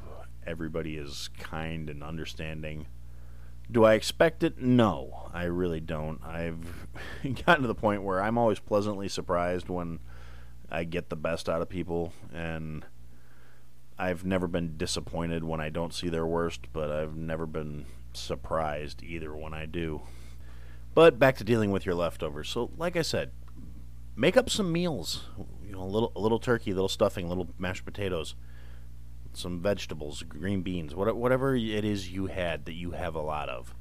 everybody 0.46 0.96
is 0.96 1.30
kind 1.38 1.88
and 1.90 2.02
understanding. 2.02 2.86
Do 3.70 3.84
I 3.84 3.94
expect 3.94 4.42
it? 4.42 4.58
No, 4.58 5.30
I 5.32 5.44
really 5.44 5.80
don't. 5.80 6.22
I've 6.22 6.86
gotten 7.46 7.62
to 7.62 7.68
the 7.68 7.74
point 7.74 8.02
where 8.02 8.22
I'm 8.22 8.38
always 8.38 8.60
pleasantly 8.60 9.08
surprised 9.08 9.68
when 9.68 10.00
I 10.70 10.84
get 10.84 11.08
the 11.08 11.16
best 11.16 11.48
out 11.48 11.62
of 11.62 11.68
people, 11.68 12.12
and 12.32 12.84
I've 13.98 14.24
never 14.24 14.48
been 14.48 14.76
disappointed 14.76 15.44
when 15.44 15.60
I 15.60 15.68
don't 15.68 15.94
see 15.94 16.08
their 16.08 16.26
worst, 16.26 16.72
but 16.72 16.90
I've 16.90 17.16
never 17.16 17.46
been 17.46 17.86
surprised 18.12 19.02
either 19.02 19.34
when 19.34 19.54
I 19.54 19.66
do. 19.66 20.02
But 20.94 21.18
back 21.18 21.36
to 21.36 21.44
dealing 21.44 21.70
with 21.70 21.86
your 21.86 21.94
leftovers. 21.94 22.48
So, 22.48 22.70
like 22.76 22.96
I 22.96 23.02
said, 23.02 23.32
make 24.16 24.36
up 24.36 24.50
some 24.50 24.72
meals. 24.72 25.24
You 25.64 25.72
know, 25.72 25.82
a 25.82 25.84
little 25.84 26.12
a 26.14 26.20
little 26.20 26.38
turkey, 26.38 26.70
a 26.70 26.74
little 26.74 26.88
stuffing, 26.88 27.26
a 27.26 27.28
little 27.28 27.48
mashed 27.58 27.84
potatoes 27.84 28.34
some 29.36 29.60
vegetables, 29.60 30.22
green 30.22 30.62
beans, 30.62 30.94
whatever 30.94 31.54
it 31.56 31.84
is 31.84 32.10
you 32.10 32.26
had 32.26 32.64
that 32.66 32.74
you 32.74 32.92
have 32.92 33.14
a 33.14 33.20
lot 33.20 33.48
of. 33.48 33.74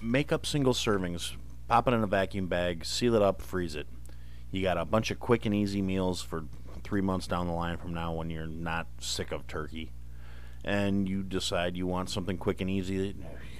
Make 0.00 0.32
up 0.32 0.46
single 0.46 0.74
servings, 0.74 1.34
pop 1.66 1.88
it 1.88 1.94
in 1.94 2.02
a 2.02 2.06
vacuum 2.06 2.46
bag, 2.46 2.84
seal 2.84 3.14
it 3.14 3.22
up, 3.22 3.42
freeze 3.42 3.74
it. 3.74 3.86
You 4.50 4.62
got 4.62 4.78
a 4.78 4.84
bunch 4.84 5.10
of 5.10 5.18
quick 5.18 5.44
and 5.46 5.54
easy 5.54 5.82
meals 5.82 6.22
for 6.22 6.44
three 6.88 7.00
months 7.02 7.26
down 7.26 7.46
the 7.46 7.52
line 7.52 7.76
from 7.76 7.92
now 7.92 8.14
when 8.14 8.30
you're 8.30 8.46
not 8.46 8.86
sick 8.98 9.30
of 9.30 9.46
turkey. 9.46 9.92
And 10.64 11.06
you 11.06 11.22
decide 11.22 11.76
you 11.76 11.86
want 11.86 12.08
something 12.08 12.38
quick 12.38 12.62
and 12.62 12.70
easy 12.70 13.14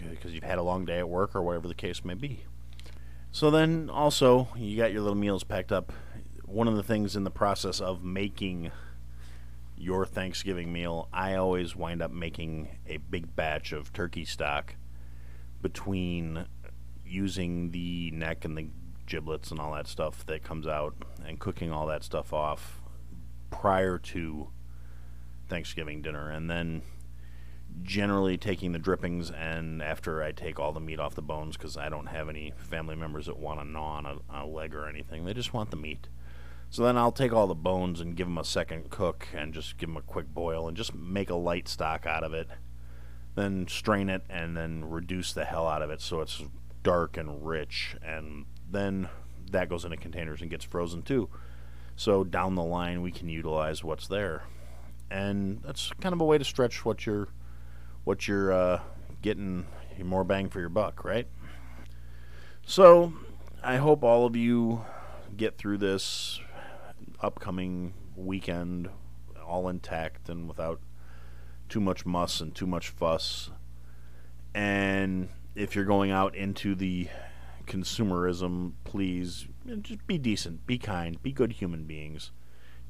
because 0.08 0.32
you've 0.32 0.44
had 0.44 0.56
a 0.56 0.62
long 0.62 0.86
day 0.86 0.98
at 0.98 1.08
work 1.08 1.36
or 1.36 1.42
whatever 1.42 1.68
the 1.68 1.74
case 1.74 2.04
may 2.04 2.14
be. 2.14 2.44
So 3.30 3.50
then 3.50 3.90
also, 3.90 4.48
you 4.56 4.78
got 4.78 4.92
your 4.92 5.02
little 5.02 5.18
meals 5.18 5.44
packed 5.44 5.72
up. 5.72 5.92
One 6.46 6.68
of 6.68 6.76
the 6.76 6.82
things 6.82 7.14
in 7.14 7.24
the 7.24 7.30
process 7.30 7.80
of 7.80 8.02
making 8.02 8.72
your 9.76 10.06
Thanksgiving 10.06 10.72
meal, 10.72 11.08
I 11.12 11.34
always 11.34 11.76
wind 11.76 12.00
up 12.00 12.10
making 12.10 12.78
a 12.88 12.96
big 12.96 13.36
batch 13.36 13.72
of 13.72 13.92
turkey 13.92 14.24
stock 14.24 14.76
between 15.60 16.46
using 17.06 17.72
the 17.72 18.10
neck 18.12 18.46
and 18.46 18.56
the 18.56 18.68
giblets 19.06 19.50
and 19.50 19.60
all 19.60 19.74
that 19.74 19.86
stuff 19.86 20.24
that 20.26 20.42
comes 20.42 20.66
out 20.66 20.94
and 21.26 21.38
cooking 21.38 21.70
all 21.70 21.86
that 21.86 22.02
stuff 22.02 22.32
off 22.32 22.80
prior 23.50 23.98
to 23.98 24.48
Thanksgiving 25.48 26.02
dinner 26.02 26.30
and 26.30 26.50
then 26.50 26.82
generally 27.82 28.36
taking 28.36 28.72
the 28.72 28.78
drippings 28.78 29.30
and 29.30 29.82
after 29.82 30.22
I 30.22 30.32
take 30.32 30.58
all 30.58 30.72
the 30.72 30.80
meat 30.80 30.98
off 30.98 31.14
the 31.14 31.22
bones 31.22 31.56
because 31.56 31.76
I 31.76 31.88
don't 31.88 32.06
have 32.06 32.28
any 32.28 32.52
family 32.56 32.96
members 32.96 33.26
that 33.26 33.38
want 33.38 33.60
to 33.60 33.66
gnaw 33.66 33.98
on 33.98 34.06
a, 34.06 34.16
a 34.30 34.46
leg 34.46 34.74
or 34.74 34.86
anything. 34.86 35.24
They 35.24 35.34
just 35.34 35.54
want 35.54 35.70
the 35.70 35.76
meat. 35.76 36.08
So 36.70 36.82
then 36.82 36.98
I'll 36.98 37.12
take 37.12 37.32
all 37.32 37.46
the 37.46 37.54
bones 37.54 38.00
and 38.00 38.16
give 38.16 38.26
them 38.26 38.38
a 38.38 38.44
second 38.44 38.90
cook 38.90 39.28
and 39.32 39.54
just 39.54 39.78
give 39.78 39.88
them 39.88 39.96
a 39.96 40.02
quick 40.02 40.34
boil 40.34 40.68
and 40.68 40.76
just 40.76 40.94
make 40.94 41.30
a 41.30 41.34
light 41.34 41.66
stock 41.66 42.04
out 42.04 42.24
of 42.24 42.34
it. 42.34 42.48
Then 43.34 43.66
strain 43.68 44.10
it 44.10 44.22
and 44.28 44.56
then 44.56 44.84
reduce 44.84 45.32
the 45.32 45.44
hell 45.44 45.66
out 45.66 45.82
of 45.82 45.90
it 45.90 46.02
so 46.02 46.20
it's 46.20 46.42
dark 46.82 47.16
and 47.16 47.46
rich. 47.46 47.96
And 48.02 48.46
then 48.70 49.08
that 49.50 49.70
goes 49.70 49.84
into 49.84 49.96
containers 49.96 50.42
and 50.42 50.50
gets 50.50 50.64
frozen 50.64 51.02
too. 51.02 51.30
So 51.98 52.22
down 52.22 52.54
the 52.54 52.62
line 52.62 53.02
we 53.02 53.10
can 53.10 53.28
utilize 53.28 53.82
what's 53.82 54.06
there. 54.06 54.44
And 55.10 55.60
that's 55.64 55.90
kind 56.00 56.12
of 56.12 56.20
a 56.20 56.24
way 56.24 56.38
to 56.38 56.44
stretch 56.44 56.84
what 56.84 57.04
you're 57.04 57.26
what 58.04 58.28
you're 58.28 58.52
uh, 58.52 58.80
getting 59.20 59.66
more 60.04 60.22
bang 60.22 60.48
for 60.48 60.60
your 60.60 60.68
buck, 60.68 61.04
right? 61.04 61.26
So 62.64 63.12
I 63.64 63.78
hope 63.78 64.04
all 64.04 64.26
of 64.26 64.36
you 64.36 64.84
get 65.36 65.58
through 65.58 65.78
this 65.78 66.40
upcoming 67.20 67.94
weekend 68.14 68.90
all 69.44 69.68
intact 69.68 70.28
and 70.28 70.46
without 70.46 70.80
too 71.68 71.80
much 71.80 72.06
muss 72.06 72.40
and 72.40 72.54
too 72.54 72.68
much 72.68 72.90
fuss. 72.90 73.50
And 74.54 75.30
if 75.56 75.74
you're 75.74 75.84
going 75.84 76.12
out 76.12 76.36
into 76.36 76.76
the 76.76 77.08
consumerism, 77.68 78.72
please 78.84 79.46
just 79.82 80.06
be 80.06 80.18
decent, 80.18 80.66
be 80.66 80.78
kind, 80.78 81.22
be 81.22 81.30
good 81.30 81.52
human 81.52 81.84
beings. 81.84 82.32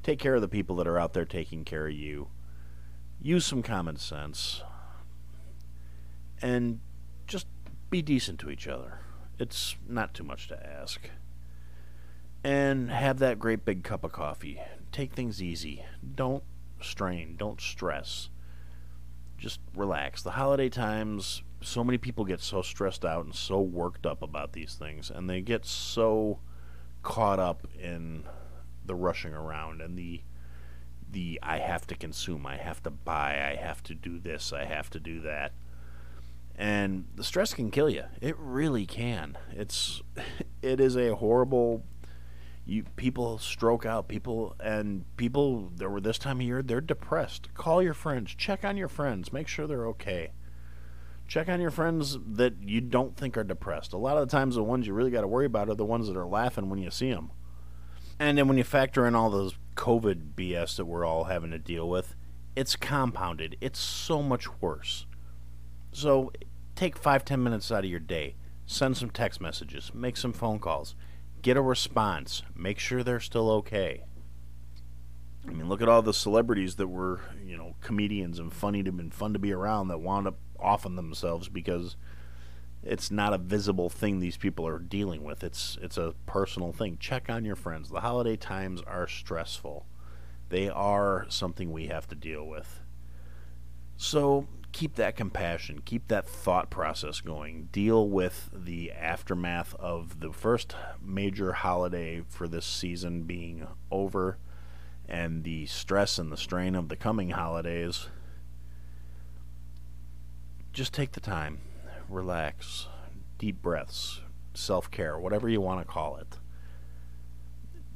Take 0.01 0.17
care 0.19 0.35
of 0.35 0.41
the 0.41 0.47
people 0.47 0.75
that 0.77 0.87
are 0.87 0.97
out 0.97 1.13
there 1.13 1.25
taking 1.25 1.65
care 1.65 1.87
of 1.87 1.93
you. 1.93 2.29
Use 3.21 3.45
some 3.45 3.61
common 3.61 3.97
sense. 3.97 4.63
And 6.41 6.79
just 7.27 7.47
be 7.89 8.01
decent 8.01 8.39
to 8.39 8.49
each 8.49 8.67
other. 8.67 8.99
It's 9.37 9.75
not 9.87 10.13
too 10.13 10.23
much 10.23 10.47
to 10.47 10.67
ask 10.67 11.09
and 12.43 12.89
have 12.89 13.19
that 13.19 13.39
great 13.39 13.65
big 13.65 13.83
cup 13.83 14.03
of 14.03 14.11
coffee. 14.11 14.61
Take 14.91 15.13
things 15.13 15.43
easy. 15.43 15.85
Don't 16.15 16.43
strain. 16.81 17.35
Don't 17.37 17.59
stress. 17.59 18.29
Just 19.37 19.59
relax. 19.75 20.21
The 20.21 20.31
holiday 20.31 20.69
times, 20.69 21.43
so 21.61 21.83
many 21.83 21.97
people 21.97 22.25
get 22.25 22.39
so 22.41 22.61
stressed 22.61 23.03
out 23.03 23.25
and 23.25 23.35
so 23.35 23.59
worked 23.59 24.05
up 24.05 24.21
about 24.21 24.53
these 24.53 24.75
things, 24.75 25.09
and 25.09 25.29
they 25.29 25.41
get 25.41 25.65
so 25.65 26.39
caught 27.01 27.39
up 27.39 27.67
in 27.79 28.23
the 28.85 28.95
rushing 28.95 29.33
around 29.33 29.81
and 29.81 29.97
the 29.97 30.21
the 31.11 31.39
I 31.41 31.57
have 31.57 31.87
to 31.87 31.95
consume, 31.95 32.45
I 32.45 32.57
have 32.57 32.83
to 32.83 32.91
buy, 32.91 33.31
I 33.49 33.55
have 33.55 33.81
to 33.83 33.95
do 33.95 34.19
this, 34.19 34.53
I 34.53 34.65
have 34.65 34.89
to 34.91 34.99
do 34.99 35.21
that. 35.21 35.53
And 36.55 37.05
the 37.15 37.23
stress 37.23 37.53
can 37.53 37.71
kill 37.71 37.89
you. 37.89 38.03
It 38.21 38.35
really 38.37 38.85
can. 38.85 39.37
It's 39.51 40.01
it 40.61 40.79
is 40.79 40.95
a 40.95 41.15
horrible 41.15 41.83
you 42.65 42.83
people 42.95 43.39
stroke 43.39 43.85
out 43.85 44.07
people 44.07 44.55
and 44.59 45.03
people 45.17 45.71
there 45.75 45.89
were 45.89 46.01
this 46.01 46.19
time 46.19 46.37
of 46.37 46.43
year 46.43 46.61
they're 46.61 46.79
depressed 46.79 47.51
call 47.55 47.81
your 47.81 47.95
friends 47.95 48.35
check 48.35 48.63
on 48.63 48.77
your 48.77 48.87
friends 48.87 49.33
make 49.33 49.47
sure 49.47 49.65
they're 49.65 49.87
okay 49.87 50.29
check 51.29 51.47
on 51.47 51.61
your 51.61 51.71
friends 51.71 52.17
that 52.25 52.55
you 52.61 52.81
don't 52.81 53.15
think 53.15 53.37
are 53.37 53.45
depressed. 53.45 53.93
A 53.93 53.97
lot 53.97 54.17
of 54.17 54.27
the 54.27 54.31
times 54.31 54.55
the 54.55 54.63
ones 54.63 54.85
you 54.85 54.93
really 54.93 55.11
got 55.11 55.21
to 55.21 55.27
worry 55.27 55.45
about 55.45 55.69
are 55.69 55.75
the 55.75 55.85
ones 55.85 56.07
that 56.07 56.17
are 56.17 56.27
laughing 56.27 56.69
when 56.69 56.79
you 56.79 56.91
see 56.91 57.11
them 57.11 57.31
and 58.19 58.37
then 58.37 58.49
when 58.49 58.57
you 58.57 58.63
factor 58.65 59.07
in 59.07 59.15
all 59.15 59.29
those 59.29 59.53
covid 59.75 60.33
bs 60.35 60.75
that 60.75 60.83
we're 60.83 61.05
all 61.05 61.23
having 61.23 61.51
to 61.51 61.57
deal 61.57 61.87
with 61.87 62.15
it's 62.59 62.75
compounded. 62.75 63.55
It's 63.61 63.79
so 63.79 64.21
much 64.21 64.61
worse. 64.61 65.05
So 65.93 66.33
take 66.75 66.97
five 66.97 67.23
ten 67.23 67.41
minutes 67.41 67.71
out 67.71 67.85
of 67.85 67.89
your 67.89 68.01
day. 68.01 68.35
Send 68.65 68.97
some 68.97 69.09
text 69.09 69.39
messages. 69.39 69.91
Make 69.93 70.17
some 70.17 70.33
phone 70.33 70.59
calls. 70.59 70.93
Get 71.41 71.55
a 71.55 71.61
response. 71.61 72.43
Make 72.53 72.77
sure 72.77 73.01
they're 73.01 73.21
still 73.21 73.49
okay. 73.51 74.03
I 75.47 75.51
mean, 75.51 75.69
look 75.69 75.81
at 75.81 75.87
all 75.87 76.01
the 76.01 76.13
celebrities 76.13 76.75
that 76.75 76.87
were, 76.87 77.21
you 77.45 77.55
know, 77.55 77.75
comedians 77.79 78.39
and 78.39 78.51
funny 78.51 78.83
to 78.83 78.89
and 78.89 79.13
fun 79.13 79.31
to 79.33 79.39
be 79.39 79.53
around 79.53 79.87
that 79.87 79.99
wound 79.99 80.27
up 80.27 80.37
offing 80.61 80.95
themselves 80.95 81.49
because 81.49 81.95
it's 82.83 83.11
not 83.11 83.33
a 83.33 83.37
visible 83.37 83.89
thing 83.89 84.19
these 84.19 84.37
people 84.37 84.65
are 84.67 84.79
dealing 84.79 85.23
with. 85.23 85.43
It's 85.43 85.77
it's 85.81 85.97
a 85.97 86.13
personal 86.25 86.71
thing. 86.71 86.97
Check 86.99 87.29
on 87.29 87.45
your 87.45 87.55
friends. 87.55 87.89
The 87.89 88.01
holiday 88.01 88.37
times 88.37 88.81
are 88.87 89.07
stressful. 89.07 89.85
They 90.49 90.69
are 90.69 91.25
something 91.29 91.71
we 91.71 91.87
have 91.87 92.07
to 92.07 92.15
deal 92.15 92.45
with. 92.45 92.81
So 93.97 94.47
keep 94.71 94.95
that 94.95 95.15
compassion, 95.15 95.81
keep 95.83 96.07
that 96.07 96.27
thought 96.27 96.69
process 96.69 97.21
going. 97.21 97.69
Deal 97.71 98.07
with 98.07 98.49
the 98.53 98.91
aftermath 98.91 99.75
of 99.75 100.19
the 100.19 100.31
first 100.31 100.75
major 101.01 101.53
holiday 101.53 102.23
for 102.27 102.47
this 102.47 102.65
season 102.65 103.23
being 103.23 103.67
over 103.91 104.37
and 105.07 105.43
the 105.43 105.65
stress 105.65 106.17
and 106.17 106.31
the 106.31 106.37
strain 106.37 106.75
of 106.75 106.87
the 106.87 106.95
coming 106.95 107.31
holidays. 107.31 108.07
Just 110.73 110.93
take 110.93 111.13
the 111.13 111.19
time, 111.19 111.59
relax, 112.07 112.87
deep 113.37 113.61
breaths, 113.61 114.21
self 114.53 114.89
care, 114.91 115.17
whatever 115.19 115.49
you 115.49 115.61
want 115.61 115.81
to 115.81 115.91
call 115.91 116.17
it. 116.17 116.37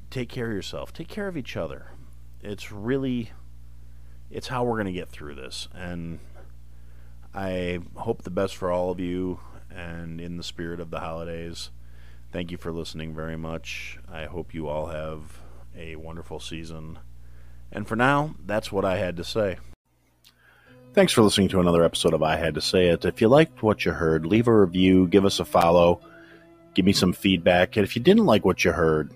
Take 0.10 0.30
care 0.30 0.48
of 0.48 0.54
yourself, 0.54 0.94
take 0.94 1.08
care 1.08 1.28
of 1.28 1.38
each 1.38 1.56
other. 1.56 1.92
It's 2.42 2.72
really 2.72 3.32
it's 4.30 4.48
how 4.48 4.64
we're 4.64 4.76
going 4.76 4.88
to 4.88 4.92
get 4.92 5.10
through 5.10 5.36
this 5.36 5.68
and 5.76 6.20
I 7.34 7.80
hope 7.96 8.22
the 8.22 8.30
best 8.30 8.56
for 8.56 8.72
all 8.72 8.92
of 8.92 9.00
you, 9.00 9.40
and 9.72 10.22
in 10.22 10.38
the 10.38 10.44
spirit 10.44 10.80
of 10.80 10.92
the 10.92 11.00
holidays, 11.00 11.72
thank 12.32 12.52
you 12.52 12.58
for 12.58 12.72
listening 12.72 13.16
very 13.16 13.38
much. 13.38 13.98
I 14.12 14.26
hope 14.26 14.54
you 14.54 14.68
all 14.68 14.88
have 14.88 15.42
a 15.76 15.96
wonderful 15.96 16.40
season. 16.40 17.00
And 17.72 17.88
for 17.88 17.96
now, 17.96 18.36
that's 18.46 18.72
what 18.72 18.86
I 18.86 18.98
had 18.98 19.18
to 19.18 19.24
say. 19.24 19.58
Thanks 20.94 21.12
for 21.12 21.24
listening 21.24 21.50
to 21.50 21.60
another 21.60 21.84
episode 21.84 22.14
of 22.14 22.22
I 22.22 22.36
Had 22.36 22.54
to 22.54 22.62
Say 22.62 22.90
It. 22.90 23.04
If 23.04 23.20
you 23.20 23.28
liked 23.28 23.64
what 23.64 23.84
you 23.84 23.92
heard, 23.92 24.28
leave 24.28 24.48
a 24.48 24.56
review, 24.56 25.08
give 25.08 25.26
us 25.26 25.40
a 25.40 25.46
follow, 25.46 26.02
give 26.76 26.86
me 26.86 26.94
some 26.94 27.14
feedback. 27.14 27.76
And 27.76 27.84
if 27.84 27.96
you 27.96 28.02
didn't 28.04 28.28
like 28.28 28.46
what 28.46 28.64
you 28.64 28.72
heard, 28.72 29.12